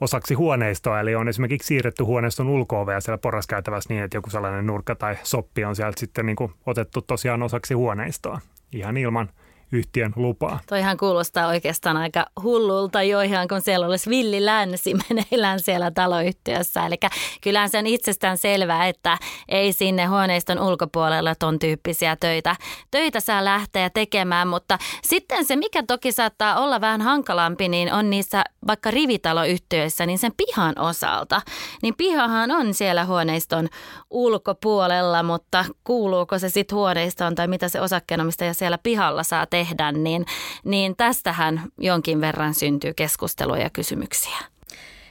osaksi 0.00 0.34
huoneistoa, 0.34 1.00
eli 1.00 1.14
on 1.14 1.28
esimerkiksi 1.28 1.66
siirretty 1.66 2.02
huoneiston 2.02 2.48
ulko 2.48 2.80
siellä 3.00 3.18
porraskäytävässä 3.18 3.94
niin, 3.94 4.04
että 4.04 4.16
joku 4.16 4.30
sellainen 4.30 4.66
nurkka 4.66 4.94
tai 4.94 5.16
soppi 5.22 5.64
on 5.64 5.76
sieltä 5.76 6.00
sitten 6.00 6.26
niin 6.26 6.36
kuin 6.36 6.52
otettu 6.66 7.02
tosiaan 7.02 7.42
osaksi 7.42 7.74
huoneistoa. 7.74 8.40
Ihan 8.72 8.96
ilman– 8.96 9.30
yhtiön 9.72 10.12
lupaa. 10.16 10.60
Toihan 10.68 10.96
kuulostaa 10.96 11.46
oikeastaan 11.46 11.96
aika 11.96 12.26
hullulta 12.42 13.02
jo 13.02 13.20
ihan 13.20 13.48
kun 13.48 13.60
siellä 13.60 13.86
olisi 13.86 14.10
villi 14.10 14.44
länsi 14.44 14.94
meneillään 15.08 15.60
siellä 15.60 15.90
taloyhtiössä. 15.90 16.86
Eli 16.86 16.96
kyllähän 17.40 17.68
se 17.68 17.78
on 17.78 17.86
itsestään 17.86 18.38
selvää, 18.38 18.88
että 18.88 19.18
ei 19.48 19.72
sinne 19.72 20.04
huoneiston 20.04 20.58
ulkopuolella 20.58 21.34
ton 21.34 21.58
tyyppisiä 21.58 22.16
töitä, 22.20 22.56
töitä 22.90 23.20
saa 23.20 23.44
lähteä 23.44 23.90
tekemään. 23.90 24.48
Mutta 24.48 24.78
sitten 25.02 25.44
se, 25.44 25.56
mikä 25.56 25.82
toki 25.82 26.12
saattaa 26.12 26.60
olla 26.60 26.80
vähän 26.80 27.02
hankalampi, 27.02 27.68
niin 27.68 27.92
on 27.92 28.10
niissä 28.10 28.44
vaikka 28.66 28.90
rivitaloyhtiöissä, 28.90 30.06
niin 30.06 30.18
sen 30.18 30.32
pihan 30.36 30.78
osalta. 30.78 31.42
Niin 31.82 31.94
pihahan 31.96 32.50
on 32.50 32.74
siellä 32.74 33.04
huoneiston 33.04 33.68
ulkopuolella, 34.10 35.22
mutta 35.22 35.64
kuuluuko 35.84 36.38
se 36.38 36.48
sitten 36.48 36.76
huoneistoon 36.76 37.34
tai 37.34 37.48
mitä 37.48 37.68
se 37.68 37.80
osakkeenomistaja 37.80 38.54
siellä 38.54 38.78
pihalla 38.78 39.22
saa 39.22 39.46
tehdä? 39.46 39.59
Tehdä, 39.64 39.92
niin, 39.92 40.26
niin 40.64 40.96
tästähän 40.96 41.62
jonkin 41.78 42.20
verran 42.20 42.54
syntyy 42.54 42.94
keskustelua 42.94 43.58
ja 43.58 43.70
kysymyksiä. 43.70 44.38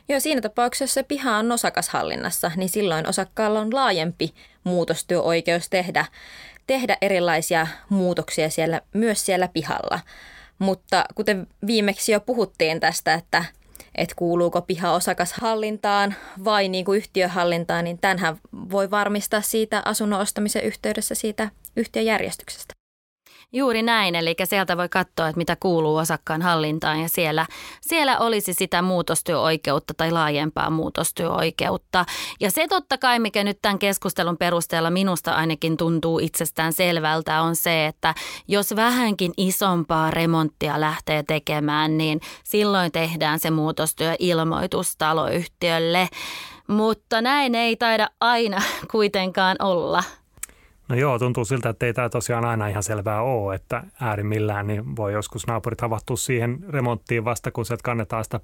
Joo, 0.10 0.20
siinä 0.20 0.42
tapauksessa 0.42 0.94
se 0.94 1.04
piha 1.04 1.38
on 1.38 1.52
osakashallinnassa, 1.52 2.52
niin 2.56 2.70
silloin 2.70 3.08
osakkaalla 3.08 3.60
on 3.60 3.74
laajempi 3.74 4.34
muutostyöoikeus 4.64 5.70
tehdä, 5.70 6.06
tehdä 6.68 6.98
erilaisia 7.02 7.68
muutoksia 7.90 8.50
siellä, 8.50 8.82
myös 8.94 9.26
siellä 9.26 9.48
pihalla. 9.48 10.00
Mutta 10.60 11.06
kuten 11.16 11.48
viimeksi 11.68 12.12
jo 12.12 12.20
puhuttiin 12.20 12.80
tästä, 12.80 13.14
että 13.14 13.46
että 13.96 14.16
kuuluuko 14.16 14.62
piha 14.62 14.92
osakashallintaan 14.92 16.16
vai 16.44 16.70
niin 16.70 16.86
kuin 16.86 16.98
yhtiöhallintaan, 16.98 17.84
niin 17.84 17.98
tämänhän 18.00 18.38
voi 18.72 18.92
varmistaa 18.92 19.42
siitä 19.42 19.82
asunnon 19.86 20.20
ostamisen 20.20 20.64
yhteydessä 20.64 21.16
siitä 21.16 21.50
yhtiöjärjestyksestä. 21.76 22.79
Juuri 23.54 23.84
näin, 23.84 24.16
eli 24.16 24.36
sieltä 24.44 24.78
voi 24.78 24.90
katsoa, 24.90 25.28
että 25.28 25.38
mitä 25.38 25.56
kuuluu 25.56 25.96
osakkaan 25.96 26.42
hallintaan 26.42 27.02
ja 27.02 27.10
siellä, 27.10 27.46
siellä 27.82 28.18
olisi 28.18 28.54
sitä 28.54 28.82
muutostyöoikeutta 28.82 29.94
tai 29.94 30.12
laajempaa 30.12 30.70
muutostyöoikeutta. 30.70 32.06
Ja 32.40 32.52
se 32.52 32.68
totta 32.68 32.98
kai, 32.98 33.20
mikä 33.20 33.44
nyt 33.44 33.60
tämän 33.62 33.80
keskustelun 33.80 34.38
perusteella 34.38 34.90
minusta 34.90 35.32
ainakin 35.32 35.78
tuntuu 35.78 36.20
itsestään 36.20 36.74
selvältä, 36.74 37.42
on 37.42 37.56
se, 37.56 37.86
että 37.86 38.16
jos 38.48 38.76
vähänkin 38.76 39.34
isompaa 39.38 40.12
remonttia 40.12 40.82
lähtee 40.82 41.24
tekemään, 41.24 41.98
niin 41.98 42.22
silloin 42.44 42.92
tehdään 42.92 43.40
se 43.40 43.52
muutostyöilmoitus 43.52 44.96
taloyhtiölle. 44.98 46.10
Mutta 46.68 47.22
näin 47.22 47.56
ei 47.56 47.76
taida 47.76 48.10
aina 48.20 48.62
kuitenkaan 48.92 49.56
olla. 49.60 50.04
No 50.90 50.96
joo, 50.96 51.20
tuntuu 51.20 51.46
siltä, 51.46 51.70
että 51.70 51.86
ei 51.86 51.94
tämä 51.94 52.10
tosiaan 52.10 52.46
aina 52.46 52.68
ihan 52.68 52.84
selvää 52.84 53.22
ole, 53.22 53.56
että 53.56 53.84
äärimmillään 54.02 54.68
niin 54.68 54.96
voi 54.96 55.14
joskus 55.14 55.48
naapurit 55.48 55.82
havahtua 55.82 56.18
siihen 56.18 56.60
remonttiin 56.70 57.26
vasta, 57.26 57.52
kun 57.52 57.66
sieltä 57.66 57.84
kannetaan 57.84 58.24
sitä 58.24 58.40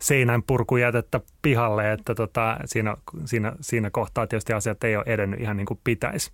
seinän 0.00 0.42
purkujätettä 0.42 1.20
pihalle, 1.42 1.92
että 1.92 2.14
tota, 2.14 2.56
siinä, 2.64 2.96
siinä, 3.24 3.52
siinä 3.60 3.90
kohtaa 3.90 4.26
tietysti 4.26 4.52
asiat 4.52 4.84
ei 4.84 4.96
ole 4.96 5.04
edennyt 5.06 5.40
ihan 5.40 5.56
niin 5.56 5.66
kuin 5.66 5.80
pitäisi. 5.84 6.30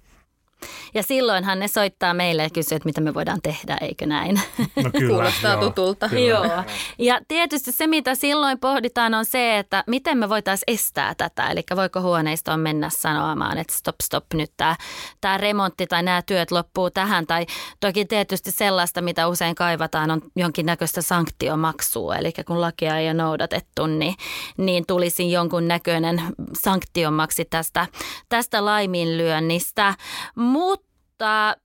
Ja 0.94 1.02
silloinhan 1.02 1.58
ne 1.58 1.68
soittaa 1.68 2.14
meille 2.14 2.42
ja 2.42 2.50
kysyy, 2.50 2.76
että 2.76 2.88
mitä 2.88 3.00
me 3.00 3.14
voidaan 3.14 3.42
tehdä, 3.42 3.76
eikö 3.80 4.06
näin? 4.06 4.40
No 4.84 4.90
kyllä, 4.98 5.08
Kuulostaa 5.14 5.52
joo, 5.52 5.60
tutulta. 5.60 6.08
Kyllä, 6.08 6.20
Joo. 6.20 6.64
Ja 6.98 7.20
tietysti 7.28 7.72
se, 7.72 7.86
mitä 7.86 8.14
silloin 8.14 8.58
pohditaan, 8.58 9.14
on 9.14 9.24
se, 9.24 9.58
että 9.58 9.84
miten 9.86 10.18
me 10.18 10.28
voitaisiin 10.28 10.74
estää 10.74 11.14
tätä. 11.14 11.46
Eli 11.46 11.62
voiko 11.76 12.00
huoneistoon 12.00 12.60
mennä 12.60 12.90
sanomaan, 12.90 13.58
että 13.58 13.74
stop, 13.74 13.96
stop, 14.02 14.24
nyt 14.34 14.52
tämä, 14.56 14.76
tämä 15.20 15.38
remontti 15.38 15.86
tai 15.86 16.02
nämä 16.02 16.22
työt 16.22 16.50
loppuu 16.50 16.90
tähän. 16.90 17.26
Tai 17.26 17.46
toki 17.80 18.04
tietysti 18.04 18.50
sellaista, 18.50 19.02
mitä 19.02 19.28
usein 19.28 19.54
kaivataan, 19.54 20.10
on 20.10 20.22
jonkinnäköistä 20.36 21.02
sanktiomaksua. 21.02 22.16
Eli 22.16 22.32
kun 22.46 22.60
lakia 22.60 22.98
ei 22.98 23.06
ole 23.06 23.14
noudatettu, 23.14 23.86
niin, 23.86 24.14
niin 24.56 24.86
tulisi 24.86 25.32
jonkun 25.32 25.68
näköinen 25.68 26.22
sanktiomaksi 26.62 27.44
tästä, 27.44 27.86
tästä 28.28 28.64
laiminlyönnistä. 28.64 29.94
Mutta 30.46 31.56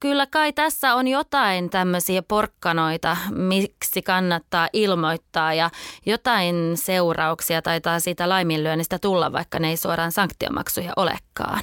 kyllä 0.00 0.26
kai 0.26 0.52
tässä 0.52 0.94
on 0.94 1.08
jotain 1.08 1.70
tämmöisiä 1.70 2.22
porkkanoita, 2.22 3.16
miksi 3.30 4.02
kannattaa 4.02 4.68
ilmoittaa 4.72 5.54
ja 5.54 5.70
jotain 6.06 6.72
seurauksia 6.74 7.62
taitaa 7.62 8.00
siitä 8.00 8.28
laiminlyönnistä 8.28 8.98
tulla, 8.98 9.32
vaikka 9.32 9.58
ne 9.58 9.68
ei 9.68 9.76
suoraan 9.76 10.12
sanktiomaksuja 10.12 10.92
olekaan. 10.96 11.62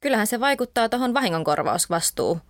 Kyllähän 0.00 0.26
se 0.26 0.40
vaikuttaa 0.40 0.88
tuohon 0.88 1.14
vahingonkorvausvastuu 1.14 2.40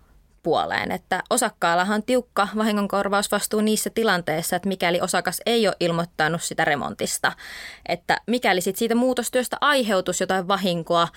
puoleen, 0.43 0.91
että 0.91 1.23
osakkaallahan 1.29 1.95
on 1.95 2.03
tiukka 2.03 2.47
vahingonkorvausvastuu 2.55 3.61
niissä 3.61 3.89
tilanteissa, 3.89 4.55
että 4.55 4.67
mikäli 4.67 5.01
osakas 5.01 5.41
ei 5.45 5.67
ole 5.67 5.75
ilmoittanut 5.79 6.43
sitä 6.43 6.65
remontista, 6.65 7.31
että 7.89 8.17
mikäli 8.27 8.61
sit 8.61 8.75
siitä 8.75 8.95
muutostyöstä 8.95 9.57
aiheutus 9.61 10.19
jotain 10.19 10.47
vahinkoa 10.47 11.07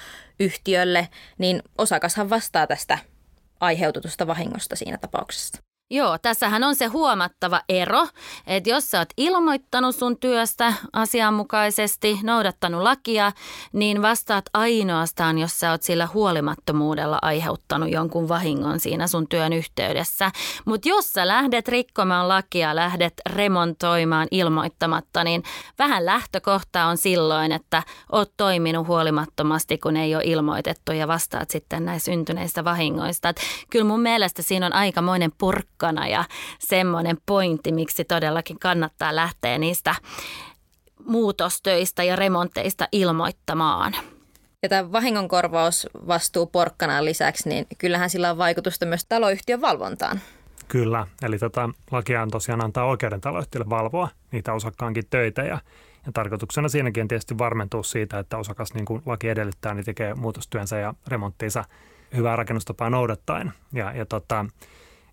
yhtiölle, 0.41 1.09
niin 1.39 1.63
osakashan 1.79 2.31
vastaa 2.31 2.67
tästä 2.67 2.99
aiheutetusta 3.61 4.27
vahingosta 4.27 4.77
siinä 4.77 4.99
tapauksessa. 4.99 5.63
Joo, 5.91 6.19
tässähän 6.19 6.65
on 6.65 6.77
se 6.77 6.87
huomattava 6.87 7.61
ero, 7.69 8.07
että 8.47 8.71
jos 8.71 8.91
sä 8.91 8.99
oot 8.99 9.09
ilmoittanut 9.17 9.97
sun 9.97 10.19
työstä 10.19 10.73
asianmukaisesti, 10.93 12.19
noudattanut 12.23 12.83
lakia, 12.83 13.33
niin 13.73 14.03
vastaat 14.03 14.45
ainoastaan, 14.55 15.39
jos 15.39 15.61
sä 15.61 15.71
oot 15.71 15.83
sillä 15.83 16.09
huolimattomuudella 16.15 17.19
aiheuttanut 17.23 17.91
jonkun 17.91 18.29
vahingon 18.29 18.81
siinä 18.81 19.07
sun 19.07 19.29
työn 19.29 19.53
yhteydessä. 19.53 20.31
Mutta 20.65 20.89
jos 20.89 21.13
sä 21.13 21.29
lähdet 21.29 21.69
rikkomaan 21.69 22.29
lakia, 22.29 22.77
lähdet 22.77 23.15
remontoimaan 23.31 24.29
ilmoittamatta, 24.31 25.25
niin 25.25 25.43
vähän 25.79 26.07
lähtökohta 26.07 26.85
on 26.85 26.97
silloin, 26.97 27.53
että 27.53 27.83
oot 28.13 28.33
toiminut 28.37 28.87
huolimattomasti, 28.87 29.79
kun 29.79 29.97
ei 29.97 30.15
ole 30.15 30.25
ilmoitettu 30.25 30.93
ja 30.93 31.09
vastaat 31.09 31.51
sitten 31.51 31.85
näistä 31.85 32.05
syntyneistä 32.05 32.65
vahingoista. 32.65 33.29
Et 33.29 33.41
kyllä 33.71 33.85
mun 33.85 34.01
mielestä 34.01 34.43
siinä 34.43 34.67
on 34.67 34.73
aikamoinen 34.73 35.33
purkka 35.39 35.76
porkkana 35.77 36.09
ja 36.09 36.25
semmoinen 36.59 37.17
pointti, 37.27 37.73
miksi 37.73 38.05
todellakin 38.05 38.59
kannattaa 38.59 39.17
lähteä 39.17 39.59
niistä 39.59 39.95
muutostöistä 41.05 42.03
ja 42.03 42.17
remonteista 42.17 42.89
ilmoittamaan. 42.93 43.95
Ja 44.63 44.69
tämä 44.69 44.93
vahingonkorvausvastuu 44.93 46.47
porkkanaan 46.47 47.05
lisäksi, 47.05 47.49
niin 47.49 47.67
kyllähän 47.79 48.11
sillä 48.11 48.31
on 48.31 48.39
vaikutusta 48.39 48.87
myös 48.87 49.07
taloyhtiön 49.09 49.61
valvontaan. 49.61 50.21
Kyllä, 50.69 51.07
eli 51.23 51.39
tota, 51.39 51.71
lakiaan 51.91 52.31
tosiaan 52.31 52.65
antaa 52.65 52.85
oikeuden 52.85 53.21
taloyhtiölle 53.21 53.71
valvoa 53.71 54.09
niitä 54.33 54.53
osakkaankin 54.53 55.05
töitä 55.11 55.43
ja, 55.43 55.59
ja 56.07 56.13
tarkoituksena 56.13 56.69
siinäkin 56.69 57.03
on 57.03 57.09
tietysti 57.09 57.39
varmentua 57.39 57.83
siitä, 57.83 58.19
että 58.19 58.39
osakas 58.39 58.75
niin 58.75 58.85
kuin 58.85 59.03
laki 59.07 59.29
edellyttää, 59.29 59.75
niin 59.75 59.85
tekee 59.85 60.15
muutostyönsä 60.15 60.79
ja 60.79 60.95
remonttiinsa 61.07 61.65
hyvää 62.17 62.37
rakennustapaa 62.37 62.91
noudattaen. 62.91 63.53
Ja, 63.73 63.93
ja 63.93 64.07
tota, 64.07 64.47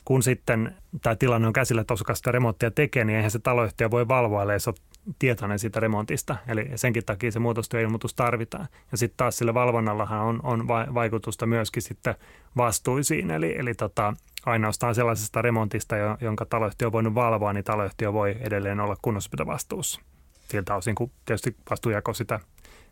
kun 0.05 0.23
sitten 0.23 0.75
tämä 1.01 1.15
tilanne 1.15 1.47
on 1.47 1.53
käsillä, 1.53 1.81
että 1.81 1.93
osakas 1.93 2.17
sitä 2.17 2.31
remonttia 2.31 2.71
tekee, 2.71 3.05
niin 3.05 3.15
eihän 3.15 3.31
se 3.31 3.39
taloyhtiö 3.39 3.91
voi 3.91 4.07
valvoa, 4.07 4.41
ellei 4.41 4.59
se 4.59 4.69
ole 4.69 4.77
tietoinen 5.19 5.59
siitä 5.59 5.79
remontista. 5.79 6.35
Eli 6.47 6.69
senkin 6.75 7.05
takia 7.05 7.31
se 7.31 7.39
muutostyöilmoitus 7.39 8.13
tarvitaan. 8.13 8.67
Ja 8.91 8.97
sitten 8.97 9.17
taas 9.17 9.37
sillä 9.37 9.53
valvonnallahan 9.53 10.21
on, 10.21 10.39
on 10.43 10.67
vaikutusta 10.67 11.45
myöskin 11.45 11.81
sitten 11.81 12.15
vastuisiin. 12.57 13.31
Eli, 13.31 13.55
eli 13.57 13.73
tota, 13.73 14.13
ainoastaan 14.45 14.95
sellaisesta 14.95 15.41
remontista, 15.41 15.95
jonka 16.21 16.45
taloyhtiö 16.45 16.87
on 16.87 16.91
voinut 16.91 17.15
valvoa, 17.15 17.53
niin 17.53 17.63
taloyhtiö 17.63 18.13
voi 18.13 18.35
edelleen 18.39 18.79
olla 18.79 18.95
kunnossapitovastuussa. 19.01 20.01
Siltä 20.49 20.75
osin, 20.75 20.95
kun 20.95 21.11
tietysti 21.25 21.55
vastuujako 21.69 22.13
sitä 22.13 22.39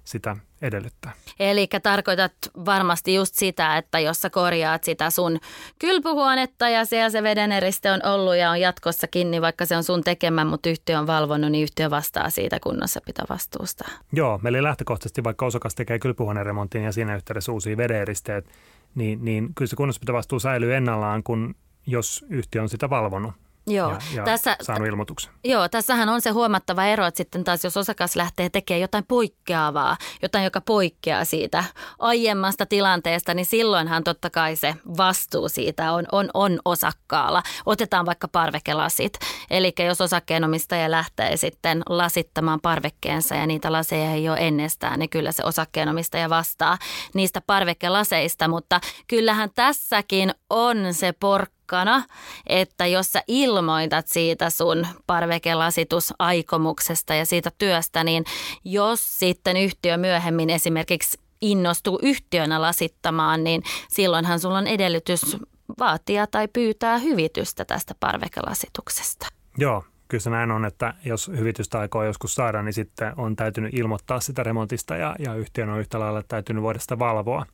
sitä 0.04 0.36
edellyttää. 0.62 1.12
Eli 1.40 1.68
tarkoitat 1.84 2.34
varmasti 2.66 3.16
just 3.16 3.36
sitä, 3.36 3.78
että 3.78 4.00
jos 4.00 4.22
sä 4.22 4.30
korjaat 4.30 4.84
sitä 4.84 5.10
sun 5.10 5.40
kylpyhuonetta 5.80 6.70
ja 6.70 6.86
siellä 6.86 7.10
se 7.10 7.24
vedeneriste 7.24 7.92
on 7.92 8.06
ollut 8.06 8.36
ja 8.36 8.52
on 8.52 8.62
jatkossakin, 8.62 9.32
niin 9.32 9.42
vaikka 9.42 9.66
se 9.66 9.78
on 9.78 9.84
sun 9.84 10.04
tekemä, 10.04 10.46
mutta 10.46 10.70
yhtiö 10.70 11.00
on 11.00 11.08
valvonnut, 11.08 11.52
niin 11.52 11.64
yhtiö 11.64 11.90
vastaa 11.90 12.30
siitä 12.30 12.60
kunnossapitovastuusta. 12.60 13.90
Joo, 14.14 14.40
eli 14.46 14.64
lähtökohtaisesti 14.64 15.24
vaikka 15.24 15.46
osakas 15.46 15.76
tekee 15.76 16.00
kylpyhuoneremontin 16.00 16.84
ja 16.84 16.92
siinä 16.92 17.16
yhteydessä 17.16 17.52
uusia 17.52 17.78
vederisteet, 17.78 18.50
niin, 18.96 19.26
niin 19.26 19.54
kyllä 19.56 19.70
se 19.70 19.76
kunnossapitovastuu 19.76 20.40
säilyy 20.40 20.76
ennallaan, 20.76 21.24
kun 21.24 21.56
jos 21.88 22.26
yhtiö 22.30 22.62
on 22.62 22.70
sitä 22.70 22.90
valvonut. 22.90 23.34
Joo, 23.68 23.92
ja, 23.92 23.98
ja 24.14 24.24
tässä, 24.24 24.56
saanut 24.62 24.88
ilmoituksen. 24.88 25.32
Joo, 25.44 25.70
tässähän 25.70 26.10
on 26.10 26.22
se 26.22 26.30
huomattava 26.30 26.86
ero, 26.86 27.06
että 27.06 27.18
sitten 27.18 27.44
taas 27.44 27.64
jos 27.64 27.78
osakas 27.78 28.16
lähtee 28.16 28.50
tekemään 28.50 28.82
jotain 28.82 29.06
poikkeavaa, 29.08 29.98
jotain, 30.22 30.44
joka 30.44 30.62
poikkeaa 30.62 31.26
siitä 31.26 31.64
aiemmasta 32.00 32.66
tilanteesta, 32.66 33.34
niin 33.34 33.46
silloinhan 33.46 34.04
totta 34.04 34.30
kai 34.30 34.56
se 34.56 34.76
vastuu 34.98 35.50
siitä 35.50 35.92
on, 35.92 36.06
on, 36.12 36.30
on 36.34 36.60
osakkaalla. 36.66 37.44
Otetaan 37.66 38.06
vaikka 38.06 38.28
parvekelasit. 38.28 39.14
Eli 39.50 39.74
jos 39.88 40.02
osakkeenomistaja 40.02 40.92
lähtee 40.92 41.38
sitten 41.38 41.82
lasittamaan 41.90 42.62
parvekkeensa 42.62 43.36
ja 43.36 43.48
niitä 43.48 43.72
laseja 43.72 44.12
ei 44.12 44.30
ole 44.30 44.38
ennestään, 44.40 45.00
niin 45.00 45.10
kyllä 45.10 45.32
se 45.32 45.44
osakkeenomistaja 45.46 46.30
vastaa 46.30 46.78
niistä 47.14 47.42
parvekelaseista, 47.48 48.48
mutta 48.48 48.80
kyllähän 49.08 49.50
tässäkin 49.56 50.34
on 50.50 50.78
se 50.94 51.14
porkka 51.20 51.61
mukana, 51.72 52.04
että 52.48 52.88
jos 52.88 53.12
sä 53.12 53.24
ilmoitat 53.28 54.08
siitä 54.08 54.50
sun 54.50 54.88
parvekelasitus-aikomuksesta 55.08 57.16
ja 57.16 57.26
siitä 57.26 57.52
työstä, 57.58 58.04
niin 58.04 58.24
jos 58.66 59.20
sitten 59.20 59.58
yhtiö 59.58 59.98
myöhemmin 59.98 60.50
esimerkiksi 60.50 61.20
innostuu 61.42 62.00
yhtiönä 62.02 62.62
lasittamaan, 62.62 63.44
niin 63.44 63.64
silloinhan 63.90 64.40
sulla 64.40 64.58
on 64.58 64.68
edellytys 64.68 65.38
vaatia 65.80 66.28
tai 66.28 66.48
pyytää 66.48 66.98
hyvitystä 66.98 67.66
tästä 67.66 67.96
parvekelasituksesta. 68.00 69.28
Joo, 69.58 69.84
kyllä 70.08 70.22
se 70.22 70.30
näin 70.30 70.52
on, 70.52 70.66
että 70.66 70.94
jos 71.06 71.28
hyvitystä 71.28 71.80
aikoo 71.80 72.04
joskus 72.04 72.36
saada, 72.36 72.64
niin 72.64 72.74
sitten 72.74 73.14
on 73.18 73.36
täytynyt 73.36 73.74
ilmoittaa 73.74 74.20
sitä 74.20 74.44
remontista 74.44 74.96
ja, 74.96 75.16
ja 75.20 75.36
yhtiön 75.36 75.70
on 75.70 75.80
yhtä 75.80 76.00
lailla 76.00 76.24
täytynyt 76.28 76.64
voida 76.64 76.80
sitä 76.80 77.00
valvoa 77.00 77.46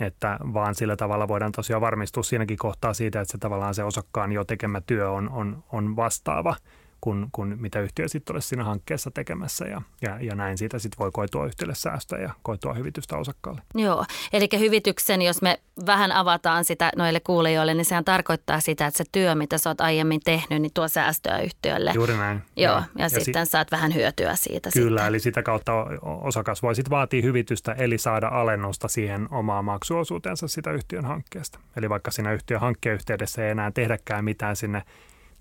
että 0.00 0.38
vaan 0.54 0.74
sillä 0.74 0.96
tavalla 0.96 1.28
voidaan 1.28 1.52
tosiaan 1.52 1.80
varmistua 1.82 2.22
siinäkin 2.22 2.58
kohtaa 2.58 2.94
siitä, 2.94 3.20
että 3.20 3.32
se 3.32 3.38
tavallaan 3.38 3.74
se 3.74 3.84
osakkaan 3.84 4.32
jo 4.32 4.44
tekemä 4.44 4.80
työ 4.80 5.10
on, 5.10 5.30
on, 5.30 5.64
on 5.72 5.96
vastaava 5.96 6.56
kuin, 7.02 7.26
kuin 7.32 7.60
mitä 7.60 7.80
yhtiö 7.80 8.08
sitten 8.08 8.36
olisi 8.36 8.48
siinä 8.48 8.64
hankkeessa 8.64 9.10
tekemässä 9.10 9.64
ja, 9.64 9.82
ja, 10.02 10.18
ja 10.20 10.34
näin 10.34 10.58
siitä 10.58 10.78
sitten 10.78 10.98
voi 10.98 11.10
koitua 11.12 11.46
yhtiölle 11.46 11.74
säästöä 11.74 12.18
ja 12.18 12.30
koitua 12.42 12.74
hyvitystä 12.74 13.16
osakkaalle. 13.16 13.62
Joo, 13.74 14.04
eli 14.32 14.48
hyvityksen, 14.58 15.22
jos 15.22 15.42
me 15.42 15.60
vähän 15.86 16.12
avataan 16.12 16.64
sitä 16.64 16.92
noille 16.96 17.20
kuulijoille, 17.20 17.74
niin 17.74 17.84
sehän 17.84 18.04
tarkoittaa 18.04 18.60
sitä, 18.60 18.86
että 18.86 18.98
se 18.98 19.04
työ, 19.12 19.34
mitä 19.34 19.58
sä 19.58 19.70
oot 19.70 19.80
aiemmin 19.80 20.20
tehnyt, 20.24 20.62
niin 20.62 20.72
tuo 20.74 20.88
säästöä 20.88 21.38
yhtiölle. 21.38 21.92
Juuri 21.94 22.16
näin. 22.16 22.42
Joo, 22.56 22.74
ja, 22.74 22.82
ja 22.98 23.08
sitten 23.08 23.46
si- 23.46 23.50
saat 23.50 23.70
vähän 23.70 23.94
hyötyä 23.94 24.34
siitä. 24.34 24.70
Kyllä, 24.72 25.00
sitten. 25.00 25.08
eli 25.08 25.20
sitä 25.20 25.42
kautta 25.42 25.72
osakas 26.02 26.62
voi 26.62 26.74
sitten 26.74 26.90
vaatia 26.90 27.22
hyvitystä, 27.22 27.72
eli 27.72 27.98
saada 27.98 28.28
alennusta 28.28 28.88
siihen 28.88 29.28
omaan 29.30 29.64
maksuosuutensa 29.64 30.48
sitä 30.48 30.72
yhtiön 30.72 31.04
hankkeesta. 31.04 31.58
Eli 31.76 31.88
vaikka 31.88 32.10
siinä 32.10 32.32
yhtiön 32.32 32.60
hankkeen 32.60 32.94
yhteydessä 32.94 33.44
ei 33.44 33.50
enää 33.50 33.70
tehdäkään 33.70 34.24
mitään 34.24 34.56
sinne 34.56 34.82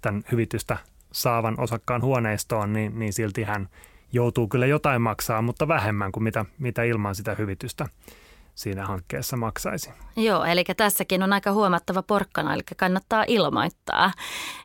tämän 0.02 0.24
hyvitystä 0.32 0.78
saavan 1.12 1.60
osakkaan 1.60 2.02
huoneistoon, 2.02 2.74
niin, 2.74 3.00
niin 3.00 3.14
silti 3.14 3.44
hän 3.44 3.70
joutuu 4.14 4.48
kyllä 4.48 4.66
jotain 4.66 5.02
maksaa, 5.02 5.42
mutta 5.42 5.68
vähemmän 5.68 6.12
kuin 6.12 6.24
mitä, 6.24 6.46
mitä 6.60 6.84
ilman 6.84 7.16
sitä 7.16 7.36
hyvitystä 7.36 7.86
siinä 8.56 8.86
hankkeessa 8.86 9.38
maksaisi. 9.38 9.90
Joo, 10.16 10.44
eli 10.44 10.64
tässäkin 10.78 11.24
on 11.24 11.34
aika 11.34 11.52
huomattava 11.52 12.04
porkkana, 12.04 12.54
eli 12.54 12.62
kannattaa 12.78 13.26
ilmoittaa. 13.28 14.12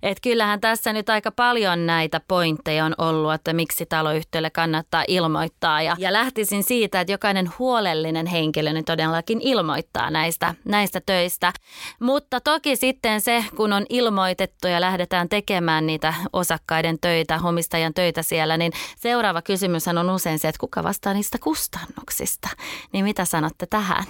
Et 0.02 0.19
kyllähän 0.23 0.61
tässä 0.61 0.93
nyt 0.93 1.09
aika 1.11 1.31
paljon 1.31 1.87
näitä 1.87 2.21
pointteja 2.28 2.85
on 2.85 2.95
ollut, 2.99 3.35
että 3.35 3.52
miksi 3.52 3.87
taloyhtiölle 3.87 4.50
kannattaa 4.50 5.05
ilmoittaa. 5.09 5.83
Ja, 5.83 5.97
ja 5.99 6.12
lähtisin 6.12 6.62
siitä, 6.62 7.00
että 7.00 7.12
jokainen 7.12 7.50
huolellinen 7.59 8.26
henkilö 8.26 8.73
niin 8.73 8.85
todellakin 8.85 9.40
ilmoittaa 9.40 10.11
näistä, 10.11 10.55
näistä 10.64 11.00
töistä. 11.07 11.52
Mutta 12.00 12.40
toki 12.40 12.76
sitten 12.76 13.21
se, 13.21 13.45
kun 13.57 13.73
on 13.73 13.87
ilmoitettu 13.88 14.69
ja 14.69 14.81
lähdetään 14.81 15.28
tekemään 15.28 15.87
niitä 15.87 16.14
osakkaiden 16.33 16.99
töitä, 17.00 17.40
omistajan 17.45 17.95
töitä 17.95 18.23
siellä, 18.23 18.57
niin 18.57 18.73
seuraava 18.97 19.43
kysymys 19.43 19.88
on 19.88 20.11
usein 20.11 20.38
se, 20.38 20.49
että 20.49 20.61
kuka 20.61 20.83
vastaa 20.83 21.14
niistä 21.14 21.38
kustannuksista. 21.38 22.49
Niin 22.93 23.05
mitä 23.05 23.25
sanotte 23.25 23.66
tähän? 23.76 24.04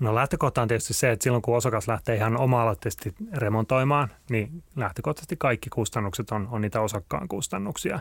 No 0.00 0.14
lähtökohta 0.14 0.62
on 0.62 0.68
tietysti 0.68 0.94
se, 0.94 1.10
että 1.10 1.22
silloin 1.22 1.42
kun 1.42 1.56
osakas 1.56 1.88
lähtee 1.88 2.16
ihan 2.16 2.36
oma-aloitteisesti 2.36 3.14
remontoimaan, 3.36 4.08
niin 4.30 4.62
lähtökohtaisesti 4.76 5.36
kaikki 5.36 5.70
kustannukset 5.70 6.30
on, 6.30 6.48
on 6.50 6.60
niitä 6.60 6.80
osakkaan 6.80 7.28
kustannuksia. 7.28 8.00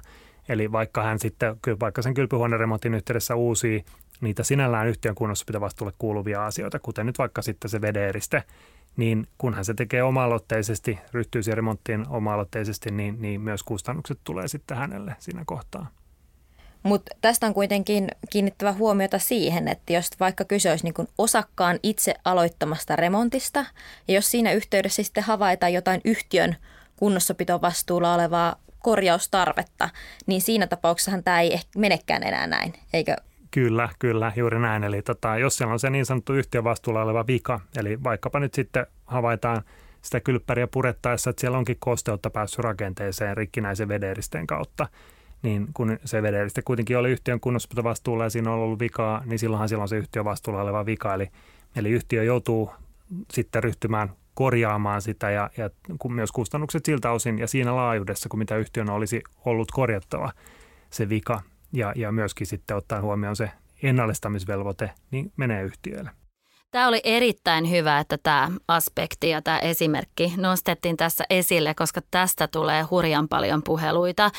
Eli 0.50 0.72
vaikka 0.72 1.04
hän 1.04 1.20
sitten, 1.20 1.56
vaikka 1.80 2.02
sen 2.02 2.14
kylpyhuoneremontin 2.14 2.94
yhteydessä 2.94 3.36
uusii 3.36 3.86
niitä 4.22 4.44
sinällään 4.44 4.88
yhtiön 4.88 5.16
vastuulle 5.60 5.94
kuuluvia 5.98 6.46
asioita, 6.46 6.80
kuten 6.80 7.06
nyt 7.06 7.18
vaikka 7.18 7.42
sitten 7.42 7.70
se 7.70 7.82
vedeeriste, 7.82 8.44
niin 8.98 9.28
kunhan 9.38 9.66
se 9.66 9.74
tekee 9.74 10.04
oma-aloitteisesti, 10.04 11.00
ryhtyy 11.14 11.44
siihen 11.44 11.58
remonttiin 11.58 12.06
oma-aloitteisesti, 12.08 12.92
niin, 12.92 13.22
niin 13.22 13.42
myös 13.42 13.64
kustannukset 13.64 14.20
tulee 14.24 14.48
sitten 14.48 14.78
hänelle 14.78 15.16
siinä 15.20 15.44
kohtaa. 15.46 15.88
Mutta 16.84 17.16
tästä 17.22 17.48
on 17.48 17.54
kuitenkin 17.54 18.08
kiinnittävä 18.30 18.74
huomiota 18.74 19.20
siihen, 19.20 19.68
että 19.68 19.94
jos 19.94 20.10
vaikka 20.20 20.46
kyse 20.46 20.70
olisi 20.70 20.84
niin 20.84 21.08
osakkaan 21.18 21.80
itse 21.84 22.14
aloittamasta 22.26 22.96
remontista, 22.96 23.66
ja 24.08 24.14
jos 24.14 24.32
siinä 24.32 24.52
yhteydessä 24.52 25.04
sitten 25.04 25.24
havaitaan 25.24 25.74
jotain 25.74 26.02
yhtiön 26.06 26.56
kunnossapitovastuulla 26.96 28.14
olevaa 28.14 28.56
korjaustarvetta, 28.80 29.90
niin 30.26 30.42
siinä 30.42 30.68
tapauksessahan 30.68 31.24
tämä 31.24 31.42
ei 31.42 31.54
ehkä 31.54 31.80
menekään 31.80 32.24
enää 32.24 32.48
näin, 32.48 32.74
eikö? 32.94 33.16
Kyllä, 33.52 33.90
kyllä, 34.00 34.32
juuri 34.36 34.60
näin. 34.60 34.84
Eli 34.84 35.02
tota, 35.02 35.38
jos 35.38 35.58
siellä 35.58 35.74
on 35.74 35.80
se 35.80 35.90
niin 35.90 36.06
sanottu 36.06 36.34
yhtiön 36.34 36.64
vastuulla 36.64 37.02
oleva 37.02 37.28
vika, 37.28 37.60
eli 37.78 38.04
vaikkapa 38.04 38.40
nyt 38.40 38.54
sitten 38.54 38.86
havaitaan 39.06 39.62
sitä 40.02 40.20
kylppäriä 40.20 40.68
purettaessa, 40.68 41.30
että 41.30 41.40
siellä 41.40 41.58
onkin 41.58 41.78
kosteutta 41.80 42.30
päässyt 42.30 42.60
rakenteeseen 42.60 43.38
rikkinäisen 43.38 43.88
vederisteen 43.88 44.48
kautta, 44.48 44.88
niin 45.42 45.68
kun 45.74 46.00
se 46.06 46.22
vedelistä 46.22 46.62
kuitenkin 46.62 46.98
oli 46.98 47.12
yhtiön 47.12 47.40
kunnossapitovastuulla 47.40 48.24
ja 48.24 48.30
siinä 48.30 48.52
on 48.52 48.60
ollut 48.60 48.80
vikaa, 48.80 49.22
niin 49.26 49.40
silloinhan 49.40 49.70
silloin 49.70 49.90
se 49.90 49.98
yhtiön 49.98 50.26
vastuulla 50.26 50.62
oleva 50.62 50.86
vika. 50.86 51.14
Eli, 51.14 51.28
eli 51.76 51.90
yhtiö 51.90 52.24
joutuu 52.24 52.72
sitten 53.34 53.64
ryhtymään 53.64 54.10
korjaamaan 54.34 55.02
sitä 55.02 55.30
ja, 55.32 55.50
ja 55.58 55.70
myös 56.10 56.32
kustannukset 56.32 56.86
siltä 56.86 57.12
osin 57.12 57.40
ja 57.40 57.48
siinä 57.48 57.76
laajuudessa, 57.76 58.30
kuin 58.30 58.40
mitä 58.40 58.58
yhtiön 58.58 58.90
olisi 58.90 59.22
ollut 59.46 59.72
korjattava 59.72 60.32
se 60.90 61.10
vika 61.10 61.42
ja, 61.74 61.94
ja 61.96 62.12
myöskin 62.12 62.48
sitten 62.48 62.78
ottaa 62.78 63.02
huomioon 63.02 63.36
se 63.36 63.52
ennallistamisvelvoite, 63.84 64.92
niin 65.12 65.32
menee 65.38 65.64
yhtiölle. 65.64 66.12
Tämä 66.72 66.88
oli 66.88 67.02
erittäin 67.04 67.70
hyvä, 67.70 68.00
että 68.00 68.18
tämä 68.24 68.52
aspekti 68.68 69.30
ja 69.30 69.42
tämä 69.42 69.60
esimerkki 69.60 70.34
nostettiin 70.38 70.98
tässä 70.98 71.24
esille, 71.30 71.74
koska 71.74 72.02
tästä 72.12 72.48
tulee 72.48 72.84
hurjan 72.84 73.28
paljon 73.28 73.62
puheluita 73.64 74.32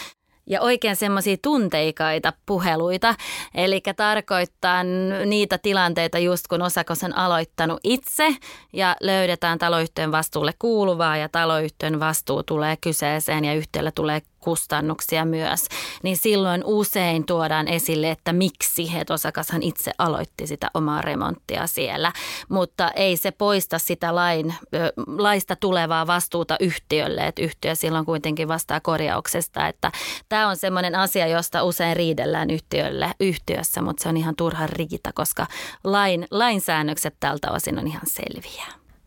ja 0.47 0.61
oikein 0.61 0.97
semmoisia 0.97 1.37
tunteikaita 1.43 2.33
puheluita. 2.47 3.15
Eli 3.55 3.81
tarkoittaa 3.97 4.83
niitä 5.27 5.59
tilanteita 5.59 6.19
just 6.19 6.47
kun 6.47 6.63
osakos 6.63 7.05
on 7.05 7.17
aloittanut 7.17 7.81
itse 7.85 8.37
ja 8.73 8.97
löydetään 9.01 9.59
taloyhtiön 9.59 10.13
vastuulle 10.13 10.53
kuuluvaa 10.59 11.17
ja 11.17 11.29
taloyhtiön 11.29 12.01
vastuu 12.01 12.43
tulee 12.43 12.77
kyseeseen 12.77 13.45
ja 13.45 13.55
yhtiölle 13.55 13.93
tulee 13.93 14.23
kustannuksia 14.41 15.25
myös, 15.25 15.67
niin 16.03 16.17
silloin 16.17 16.63
usein 16.65 17.27
tuodaan 17.27 17.69
esille, 17.69 18.11
että 18.11 18.33
miksi, 18.33 18.91
että 18.99 19.15
osakashan 19.15 19.63
itse 19.63 19.91
aloitti 19.99 20.47
sitä 20.47 20.71
omaa 20.75 21.03
remonttia 21.03 21.67
siellä, 21.67 22.13
mutta 22.49 22.91
ei 22.91 23.17
se 23.17 23.31
poista 23.31 23.79
sitä 23.79 24.15
lain, 24.15 24.55
laista 25.07 25.57
tulevaa 25.57 26.07
vastuuta 26.07 26.57
yhtiölle, 26.61 27.27
että 27.27 27.43
yhtiö 27.43 27.75
silloin 27.75 28.07
kuitenkin 28.07 28.49
vastaa 28.49 28.81
korjauksesta, 28.81 29.69
että 29.69 29.93
tämä 30.29 30.49
on 30.49 30.57
semmoinen 30.57 30.95
asia, 30.95 31.27
josta 31.27 31.63
usein 31.63 31.97
riidellään 31.97 32.51
yhtiölle, 32.51 33.11
yhtiössä, 33.21 33.83
mutta 33.83 34.03
se 34.03 34.09
on 34.09 34.17
ihan 34.17 34.37
turha 34.37 34.67
riita, 34.67 35.11
koska 35.15 35.47
lain, 35.85 36.27
lainsäännökset 36.31 37.15
tältä 37.21 37.51
osin 37.51 37.79
on 37.79 37.87
ihan 37.87 38.07
selviä. 38.07 38.65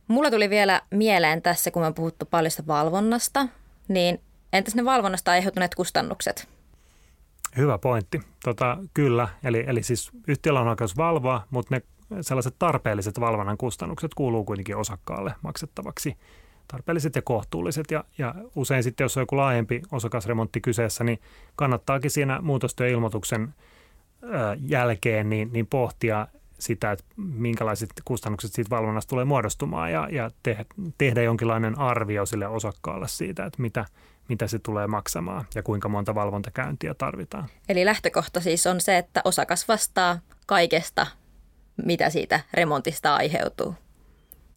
Mulla 0.08 0.32
tuli 0.32 0.50
vielä 0.50 0.82
mieleen 0.91 1.41
tässä, 1.41 1.72
kun 1.72 1.82
me 1.82 1.86
on 1.86 1.93
puhuttu 1.93 2.26
paljon 2.26 2.52
valvonnasta, 2.67 3.48
niin 3.88 4.22
Entäs 4.54 4.76
ne 4.76 4.86
valvonnasta 4.86 5.32
aiheutuneet 5.32 5.76
kustannukset? 5.76 6.50
Hyvä 7.58 7.78
pointti. 7.78 8.22
Tota, 8.44 8.78
kyllä, 8.94 9.28
eli, 9.44 9.63
eli 9.68 9.84
siis 9.84 10.12
yhtiöllä 10.28 10.60
on 10.60 10.68
oikeus 10.68 10.98
valvoa, 10.98 11.44
mutta 11.50 11.76
ne 11.76 11.82
sellaiset 12.22 12.56
tarpeelliset 12.60 13.20
valvonnan 13.20 13.58
kustannukset 13.58 14.13
kuuluu 14.13 14.44
kuitenkin 14.44 14.78
osakkaalle 14.78 15.36
maksettavaksi. 15.42 16.18
Tarpeelliset 16.68 17.16
ja 17.16 17.22
kohtuulliset 17.22 17.92
ja, 17.92 18.04
ja 18.18 18.36
usein 18.56 18.84
sitten, 18.84 19.06
jos 19.06 19.18
on 19.18 19.22
joku 19.22 19.38
laajempi 19.38 19.82
osakasremontti 19.92 20.62
kyseessä, 20.62 21.04
niin 21.04 21.20
kannattaakin 21.56 22.12
siinä 22.12 22.42
muutostyöilmoituksen 22.42 23.54
jälkeen 24.60 25.30
niin, 25.30 25.54
niin 25.54 25.68
pohtia 25.68 26.28
sitä, 26.60 26.92
että 26.92 27.06
minkälaiset 27.18 27.89
kustannukset 28.06 28.54
siitä 28.54 28.70
valvonnasta 28.70 29.10
tulee 29.10 29.26
muodostumaan 29.26 29.92
ja, 29.92 30.08
ja 30.12 30.32
te, 30.44 30.66
tehdä 30.98 31.22
jonkinlainen 31.22 31.80
arvio 31.80 32.26
sille 32.26 32.48
osakkaalle 32.48 33.08
siitä, 33.08 33.46
että 33.46 33.62
mitä, 33.62 33.86
mitä 34.29 34.47
se 34.47 34.59
tulee 34.59 34.88
maksamaan 34.88 35.45
ja 35.55 35.63
kuinka 35.63 35.89
monta 35.89 36.15
valvontakäyntiä 36.15 36.93
tarvitaan. 36.93 37.49
Eli 37.69 37.86
lähtökohta 37.86 38.41
siis 38.41 38.67
on 38.67 38.81
se, 38.81 38.97
että 38.97 39.21
osakas 39.23 39.67
vastaa 39.67 40.19
kaikesta, 40.45 41.07
mitä 41.86 42.09
siitä 42.09 42.39
remontista 42.53 43.15
aiheutuu. 43.15 43.75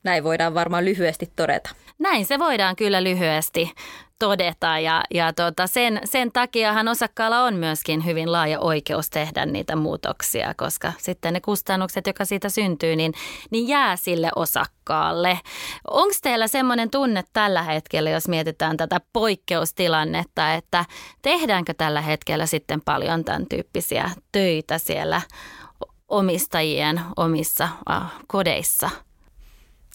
Näin 0.06 0.24
voidaan 0.24 0.54
varmaan 0.54 0.84
lyhyesti 0.84 1.32
todeta. 1.36 1.70
Näin 1.98 2.26
se 2.26 2.38
voidaan 2.38 2.76
kyllä 2.76 3.04
lyhyesti 3.04 3.72
todeta 4.18 4.78
ja, 4.78 5.02
ja 5.14 5.32
tota 5.32 5.66
sen, 5.66 6.00
sen 6.04 6.32
takiahan 6.32 6.88
osakkaalla 6.88 7.42
on 7.42 7.54
myöskin 7.54 8.04
hyvin 8.04 8.32
laaja 8.32 8.60
oikeus 8.60 9.10
tehdä 9.10 9.46
niitä 9.46 9.76
muutoksia, 9.76 10.54
koska 10.56 10.92
sitten 10.98 11.32
ne 11.32 11.40
kustannukset, 11.40 12.06
joka 12.06 12.24
siitä 12.24 12.48
syntyy, 12.48 12.96
niin, 12.96 13.12
niin 13.50 13.68
jää 13.68 13.96
sille 13.96 14.30
osakkaalle. 14.36 15.38
Onko 15.90 16.14
teillä 16.22 16.48
semmoinen 16.48 16.90
tunne 16.90 17.24
tällä 17.32 17.62
hetkellä, 17.62 18.10
jos 18.10 18.28
mietitään 18.28 18.76
tätä 18.76 19.00
poikkeustilannetta, 19.12 20.54
että 20.54 20.84
tehdäänkö 21.22 21.74
tällä 21.74 22.00
hetkellä 22.00 22.46
sitten 22.46 22.80
paljon 22.80 23.24
tämän 23.24 23.46
tyyppisiä 23.46 24.10
töitä 24.32 24.78
siellä 24.78 25.20
omistajien 26.08 27.00
omissa 27.16 27.68
kodeissa? 28.26 28.90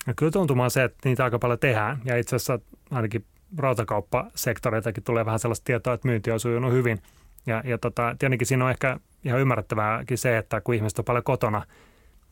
Ja 0.08 0.14
kyllä 0.14 0.32
tuntumaan 0.32 0.72
se, 0.72 0.84
että 0.84 1.10
niitä 1.10 1.24
aika 1.24 1.40
paljon 1.40 1.60
tehdään 1.60 2.02
ja 2.06 2.18
itse 2.18 2.36
asiassa 2.36 2.60
ainakin 2.92 3.26
rautakauppasektoreitakin 3.58 5.04
tulee 5.04 5.26
vähän 5.26 5.40
sellaista 5.40 5.66
tietoa, 5.66 5.94
että 5.94 6.08
myynti 6.08 6.32
on 6.32 6.40
sujunut 6.40 6.72
hyvin. 6.72 7.02
Ja, 7.46 7.64
ja 7.66 7.78
tota, 7.78 8.16
tietenkin 8.20 8.48
siinä 8.48 8.66
on 8.66 8.72
ehkä 8.72 9.00
ihan 9.24 9.40
ymmärrettävääkin 9.40 10.18
se, 10.18 10.38
että 10.38 10.62
kun 10.62 10.76
ihmiset 10.76 11.00
on 11.00 11.06
paljon 11.06 11.24
kotona, 11.24 11.66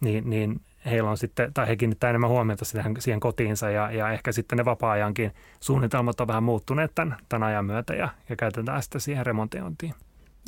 niin, 0.01 0.29
niin 0.29 0.61
heillä 0.85 1.09
on 1.09 1.17
sitten, 1.17 1.53
tai 1.53 1.67
he 1.67 1.75
kiinnittää 1.75 2.09
enemmän 2.09 2.29
huomiota 2.29 2.65
siihen, 2.65 2.95
siihen 2.99 3.19
kotiinsa 3.19 3.69
ja, 3.69 3.91
ja 3.91 4.11
ehkä 4.11 4.31
sitten 4.31 4.57
ne 4.57 4.65
vapaa-ajankin 4.65 5.33
suunnitelmat 5.59 6.21
on 6.21 6.27
vähän 6.27 6.43
muuttuneet 6.43 6.91
tämän, 6.95 7.17
tämän 7.29 7.49
ajan 7.49 7.65
myötä 7.65 7.93
ja, 7.95 8.09
ja 8.29 8.35
käytetään 8.35 8.83
sitä 8.83 8.99
siihen 8.99 9.25
remontointiin. 9.25 9.93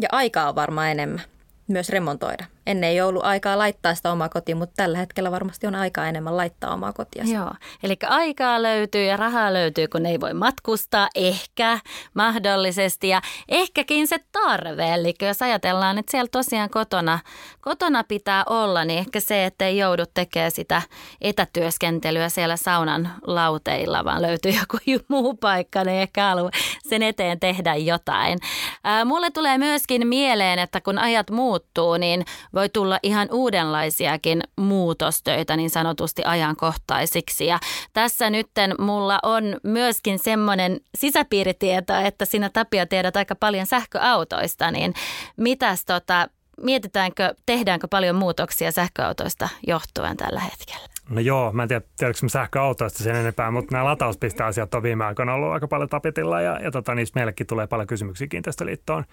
Ja 0.01 0.09
aikaa 0.11 0.49
on 0.49 0.55
varmaan 0.55 0.91
enemmän 0.91 1.21
myös 1.67 1.89
remontoida. 1.89 2.45
Ennen 2.67 2.89
ei 2.89 3.01
ollut 3.01 3.25
aikaa 3.25 3.57
laittaa 3.57 3.95
sitä 3.95 4.11
omaa 4.11 4.29
kotia, 4.29 4.55
mutta 4.55 4.73
tällä 4.75 4.97
hetkellä 4.97 5.31
varmasti 5.31 5.67
on 5.67 5.75
aikaa 5.75 6.07
enemmän 6.07 6.37
laittaa 6.37 6.73
omaa 6.73 6.93
kotia. 6.93 7.23
Joo, 7.23 7.51
eli 7.83 7.95
aikaa 8.09 8.61
löytyy 8.61 9.05
ja 9.05 9.17
rahaa 9.17 9.53
löytyy, 9.53 9.87
kun 9.87 10.05
ei 10.05 10.19
voi 10.19 10.33
matkustaa, 10.33 11.09
ehkä 11.15 11.79
mahdollisesti 12.13 13.09
ja 13.09 13.21
ehkäkin 13.49 14.07
se 14.07 14.17
tarve. 14.31 14.93
Eli 14.93 15.13
jos 15.21 15.41
ajatellaan, 15.41 15.97
että 15.97 16.11
siellä 16.11 16.29
tosiaan 16.31 16.69
kotona, 16.69 17.19
kotona 17.61 18.03
pitää 18.03 18.43
olla, 18.49 18.85
niin 18.85 18.99
ehkä 18.99 19.19
se, 19.19 19.45
että 19.45 19.65
ei 19.65 19.77
joudu 19.77 20.03
tekemään 20.13 20.51
sitä 20.51 20.81
etätyöskentelyä 21.21 22.29
siellä 22.29 22.57
saunan 22.57 23.13
lauteilla, 23.23 24.05
vaan 24.05 24.21
löytyy 24.21 24.51
joku 24.51 24.77
muu 25.07 25.33
paikka, 25.33 25.83
niin 25.83 26.01
ehkä 26.01 26.23
haluaa 26.23 26.51
sen 26.89 27.03
eteen 27.03 27.39
tehdä 27.39 27.75
jotain. 27.75 28.39
Ää, 28.83 29.05
mulle 29.05 29.31
tulee 29.31 29.57
myöskin 29.57 30.07
mieleen, 30.07 30.59
että 30.59 30.81
kun 30.81 30.97
ajat 30.97 31.29
muuttuu, 31.29 31.97
niin 31.97 32.25
voi 32.53 32.69
tulla 32.69 32.99
ihan 33.03 33.27
uudenlaisiakin 33.31 34.41
muutostöitä 34.55 35.57
niin 35.57 35.69
sanotusti 35.69 36.21
ajankohtaisiksi. 36.25 37.45
Ja 37.45 37.59
tässä 37.93 38.29
nytten 38.29 38.75
mulla 38.79 39.19
on 39.23 39.43
myöskin 39.63 40.19
semmoinen 40.19 40.79
sisäpiiritieto, 40.97 41.93
että 41.95 42.25
sinä 42.25 42.49
Tapio 42.49 42.85
tiedät 42.85 43.17
aika 43.17 43.35
paljon 43.35 43.65
sähköautoista, 43.65 44.71
niin 44.71 44.93
mitäs 45.37 45.85
tota, 45.85 46.27
mietitäänkö, 46.61 47.33
tehdäänkö 47.45 47.87
paljon 47.87 48.15
muutoksia 48.15 48.71
sähköautoista 48.71 49.49
johtuen 49.67 50.17
tällä 50.17 50.39
hetkellä? 50.39 50.87
No 51.09 51.21
joo, 51.21 51.51
mä 51.51 51.63
en 51.63 51.67
tiedä, 51.67 51.85
tiedätkö 51.97 52.29
sähköautoista 52.29 53.03
sen 53.03 53.15
enempää, 53.15 53.51
mutta 53.51 53.75
nämä 53.75 53.85
latauspisteasiat 53.85 54.73
on 54.73 54.83
viime 54.83 55.05
aikoina 55.05 55.33
ollut 55.33 55.51
aika 55.51 55.67
paljon 55.67 55.89
tapetilla 55.89 56.41
ja, 56.41 56.59
ja 56.59 56.71
tota, 56.71 56.95
niistä 56.95 57.19
meillekin 57.19 57.47
tulee 57.47 57.67
paljon 57.67 57.87
kysymyksiä 57.87 58.27
kiinteistöliittoon. 58.27 59.03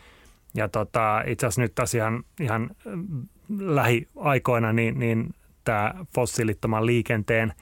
Ja 0.54 0.68
tota, 0.68 1.22
itse 1.26 1.46
asiassa 1.46 1.62
nyt 1.62 1.74
taas 1.74 1.94
ihan, 1.94 2.24
ihan 2.40 2.70
lähiaikoina 3.58 4.72
niin, 4.72 4.98
niin 4.98 5.34
tämä 5.64 5.94
fossiilittoman 6.14 6.87
liikenteen 6.87 7.52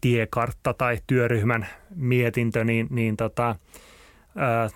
tiekartta 0.00 0.74
tai 0.74 0.98
työryhmän 1.06 1.66
mietintö 1.94 2.64
niin, 2.64 2.86
niin 2.90 3.16
tota, 3.16 3.56
ää, 4.36 4.68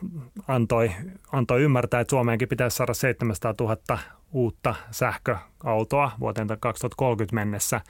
antoi, 0.49 0.91
antoi 1.33 1.63
ymmärtää, 1.63 2.01
että 2.01 2.11
Suomeenkin 2.11 2.49
pitäisi 2.49 2.77
saada 2.77 2.95
700 2.95 3.55
000 3.61 3.99
uutta 4.33 4.75
sähköautoa 4.91 6.13
vuoteen 6.21 6.49
2030 6.61 7.35
mennessä. 7.35 7.81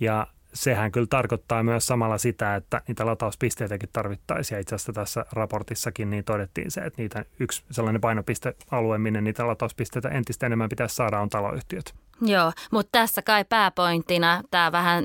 Ja 0.00 0.26
sehän 0.62 0.92
kyllä 0.92 1.06
tarkoittaa 1.10 1.62
myös 1.62 1.86
samalla 1.86 2.18
sitä, 2.18 2.56
että 2.56 2.82
niitä 2.88 3.06
latauspisteitäkin 3.06 3.88
tarvittaisiin. 3.92 4.56
Ja 4.56 4.60
itse 4.60 4.74
asiassa 4.74 4.92
tässä 4.92 5.24
raportissakin 5.32 6.10
niin 6.10 6.24
todettiin 6.24 6.70
se, 6.70 6.80
että 6.80 7.02
niitä 7.02 7.24
yksi 7.40 7.64
sellainen 7.70 8.00
painopistealue, 8.00 8.98
minne 8.98 9.20
niitä 9.20 9.46
latauspisteitä 9.46 10.08
entistä 10.08 10.46
enemmän 10.46 10.68
pitäisi 10.68 10.94
saada, 10.94 11.20
on 11.20 11.28
taloyhtiöt. 11.28 11.94
Joo, 12.20 12.52
mutta 12.70 12.98
tässä 12.98 13.22
kai 13.22 13.44
pääpointtina 13.44 14.42
tämä 14.50 14.72
vähän 14.72 15.04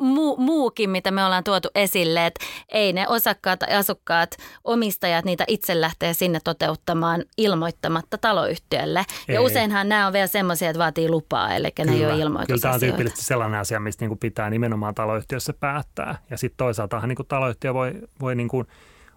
mu- 0.00 0.38
muukin, 0.38 0.90
mitä 0.90 1.10
me 1.10 1.24
ollaan 1.24 1.44
tuotu 1.44 1.68
esille, 1.74 2.26
että 2.26 2.44
ei 2.68 2.92
ne 2.92 3.08
osakkaat 3.08 3.58
tai 3.58 3.74
asukkaat, 3.74 4.36
omistajat 4.64 5.24
niitä 5.24 5.44
itse 5.48 5.80
lähtee 5.80 6.14
sinne 6.14 6.38
toteuttamaan 6.44 7.24
ilmoittamatta 7.36 8.18
taloyhtiölle. 8.18 9.04
Ei. 9.28 9.34
Ja 9.34 9.42
useinhan 9.42 9.88
nämä 9.88 10.06
on 10.06 10.12
vielä 10.12 10.26
semmoisia, 10.26 10.70
että 10.70 10.78
vaatii 10.78 11.08
lupaa, 11.08 11.54
eli 11.54 11.70
kyllä, 11.70 11.90
ne 11.90 11.96
ei 11.96 12.06
ole 12.06 12.18
ilmoitusasioita. 12.18 12.46
Kyllä 12.46 12.60
tämä 12.60 12.74
on 12.74 12.80
tyypillisesti 12.80 13.24
sellainen 13.24 13.60
asia, 13.60 13.80
mistä 13.80 14.02
niinku 14.02 14.16
pitää 14.16 14.50
nimenomaan 14.50 14.94
taloyhtiössä 14.94 15.52
päättää. 15.52 16.18
Ja 16.30 16.38
sitten 16.38 16.56
toisaalta 16.56 17.06
niinku 17.06 17.24
taloyhtiö 17.24 17.74
voi, 17.74 17.92
voi 18.20 18.34
niinku 18.34 18.64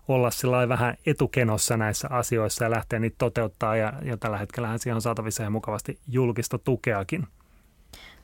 olla 0.07 0.31
sillä 0.31 0.69
vähän 0.69 0.97
etukenossa 1.05 1.77
näissä 1.77 2.07
asioissa 2.11 2.63
ja 2.63 2.71
lähteä 2.71 2.99
niitä 2.99 3.15
toteuttaa. 3.17 3.75
Ja, 3.75 3.93
ja 4.03 4.17
tällä 4.17 4.37
hetkellä 4.37 4.77
siihen 4.77 4.95
on 4.95 5.01
saatavissa 5.01 5.43
ihan 5.43 5.51
mukavasti 5.51 5.99
julkista 6.07 6.57
tukeakin. 6.57 7.27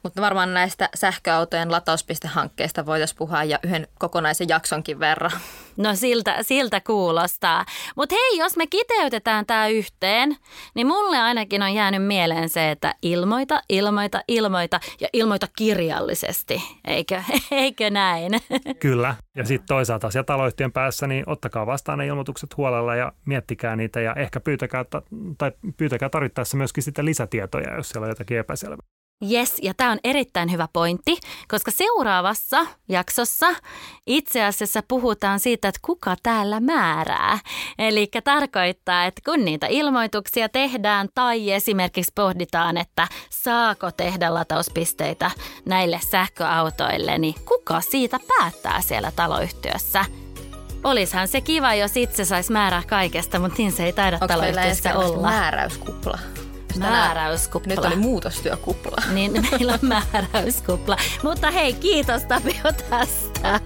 Mutta 0.04 0.22
varmaan 0.22 0.54
näistä 0.54 0.90
sähköautojen 0.96 1.72
latauspistehankkeista 1.72 2.86
voitaisiin 2.86 3.18
puhua 3.18 3.44
ja 3.44 3.60
yhden 3.64 3.88
kokonaisen 4.00 4.50
jaksonkin 4.50 5.00
verran. 5.00 5.32
No 5.78 5.96
siltä, 5.96 6.38
siltä 6.42 6.82
kuulostaa. 6.82 7.66
Mutta 7.96 8.16
hei, 8.16 8.38
jos 8.38 8.58
me 8.58 8.68
kiteytetään 8.68 9.46
tämä 9.46 9.68
yhteen, 9.68 10.38
niin 10.76 10.88
mulle 10.88 11.18
ainakin 11.18 11.64
on 11.64 11.74
jäänyt 11.74 12.06
mieleen 12.06 12.50
se, 12.50 12.72
että 12.72 12.96
ilmoita, 13.02 13.62
ilmoita, 13.70 14.22
ilmoita 14.28 14.80
ja 15.02 15.08
ilmoita 15.14 15.48
kirjallisesti. 15.58 16.62
Eikö, 16.88 17.22
eikö 17.52 17.90
näin? 17.90 18.32
Kyllä. 18.80 19.16
Ja 19.36 19.46
sitten 19.46 19.68
toisaalta 19.68 20.12
siellä 20.12 20.26
taloyhtiön 20.26 20.72
päässä, 20.72 21.08
niin 21.08 21.24
ottakaa 21.28 21.66
vastaan 21.66 22.00
ne 22.00 22.08
ilmoitukset 22.08 22.58
huolella 22.58 22.96
ja 22.96 23.12
miettikää 23.26 23.76
niitä 23.76 24.02
ja 24.02 24.14
ehkä 24.14 24.40
pyytäkää, 24.40 24.86
tai 25.38 25.52
pyytäkää 25.78 26.10
tarvittaessa 26.10 26.58
myöskin 26.58 26.84
sitä 26.84 27.06
lisätietoja, 27.06 27.76
jos 27.76 27.90
siellä 27.90 28.06
on 28.06 28.10
jotakin 28.10 28.38
epäselvää. 28.38 28.93
Yes, 29.32 29.58
ja 29.62 29.74
tämä 29.74 29.92
on 29.92 30.00
erittäin 30.04 30.52
hyvä 30.52 30.68
pointti, 30.74 31.18
koska 31.48 31.72
seuraavassa 31.72 32.66
jaksossa 32.90 33.48
itse 34.08 34.44
asiassa 34.44 34.84
puhutaan 34.88 35.40
siitä, 35.40 35.68
että 35.68 35.80
kuka 35.82 36.16
täällä 36.24 36.60
määrää. 36.60 37.40
Eli 37.78 38.10
tarkoittaa, 38.24 39.06
että 39.06 39.22
kun 39.26 39.46
niitä 39.46 39.68
ilmoituksia 39.68 40.50
tehdään 40.50 41.10
tai 41.16 41.52
esimerkiksi 41.52 42.12
pohditaan, 42.16 42.78
että 42.78 43.08
saako 43.30 43.92
tehdä 43.92 44.34
latauspisteitä 44.34 45.32
näille 45.66 46.00
sähköautoille, 46.10 47.18
niin 47.18 47.36
kuka 47.46 47.82
siitä 47.82 48.20
päättää 48.28 48.82
siellä 48.82 49.12
taloyhtiössä? 49.16 50.06
Olishan 50.84 51.28
se 51.28 51.42
kiva, 51.42 51.74
jos 51.74 51.98
itse 51.98 52.26
saisi 52.26 52.52
määrää 52.52 52.84
kaikesta, 52.88 53.40
mutta 53.40 53.58
niin 53.58 53.72
se 53.72 53.86
ei 53.86 53.94
taida 53.94 54.20
taloyhtiössä 54.20 54.98
olla. 54.98 55.30
määräyskupla? 55.30 56.20
Määräyskupla. 56.80 57.76
Nyt 57.76 57.86
oli 57.86 57.96
muutostyökupla. 57.96 58.96
Niin, 59.14 59.48
meillä 59.52 59.74
on 59.74 59.80
määräyskupla. 59.82 60.98
Mutta 61.24 61.52
hei, 61.52 61.74
kiitos 61.74 62.24
Tapio 62.24 62.72
tästä. 62.90 63.60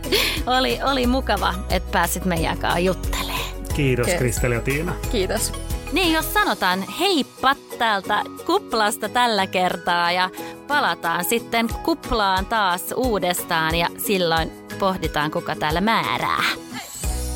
Oli, 0.46 0.80
oli 0.84 1.08
mukava, 1.08 1.54
että 1.70 1.91
pääsit 1.91 2.26
meidän 2.26 2.58
kanssa 2.58 2.80
juttelemaan. 2.80 3.38
Kiitos 3.76 4.08
Kristeli 4.17 4.56
ja 4.56 4.62
Tiina. 4.62 4.93
Kiitos. 5.12 5.54
Niin, 5.91 6.13
jos 6.13 6.34
sanotaan 6.34 6.86
heippa 7.00 7.56
täältä 7.78 8.24
kuplasta 8.46 9.10
tällä 9.10 9.48
kertaa 9.48 10.12
ja 10.12 10.30
palataan 10.67 11.26
sitten 11.26 11.67
kuplaan 11.84 12.46
taas 12.46 12.82
uudestaan 12.96 13.76
ja 13.76 13.88
silloin 13.98 14.52
pohditaan, 14.80 15.32
kuka 15.32 15.56
täällä 15.56 15.82
määrää. 15.82 16.43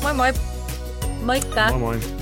Moi 0.02 0.14
moi! 0.14 0.32
Moikka! 1.22 1.70
Moi 1.70 1.78
moi! 1.78 2.21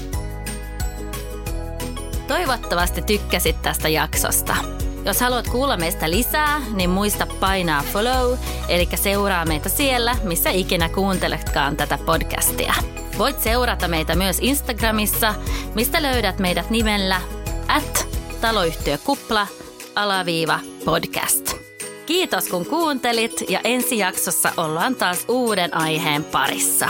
Toivottavasti 2.31 3.03
tykkäsit 3.03 3.63
tästä 3.63 3.89
jaksosta. 3.89 4.57
Jos 5.05 5.21
haluat 5.21 5.49
kuulla 5.49 5.77
meistä 5.77 6.11
lisää, 6.11 6.63
niin 6.75 6.91
muista 6.91 7.27
painaa 7.41 7.83
follow, 7.93 8.39
eli 8.69 8.89
seuraa 8.95 9.45
meitä 9.45 9.69
siellä, 9.69 10.17
missä 10.23 10.51
ikinä 10.51 10.89
kuunteletkaan 10.89 11.77
tätä 11.77 11.99
podcastia. 12.07 12.75
Voit 13.19 13.41
seurata 13.41 13.89
meitä 13.89 14.17
myös 14.17 14.39
Instagramissa, 14.41 15.35
mistä 15.75 16.03
löydät 16.03 16.39
meidät 16.39 16.71
nimellä 16.71 17.21
at 17.69 18.09
taloyhtiökupla 18.41 19.47
alaviiva 19.95 20.61
podcast. 20.85 21.57
Kiitos 22.07 22.49
kun 22.49 22.67
kuuntelit 22.67 23.45
ja 23.49 23.61
ensi 23.65 23.99
jaksossa 23.99 24.53
ollaan 24.57 24.95
taas 24.95 25.25
uuden 25.29 25.77
aiheen 25.77 26.25
parissa. 26.25 26.89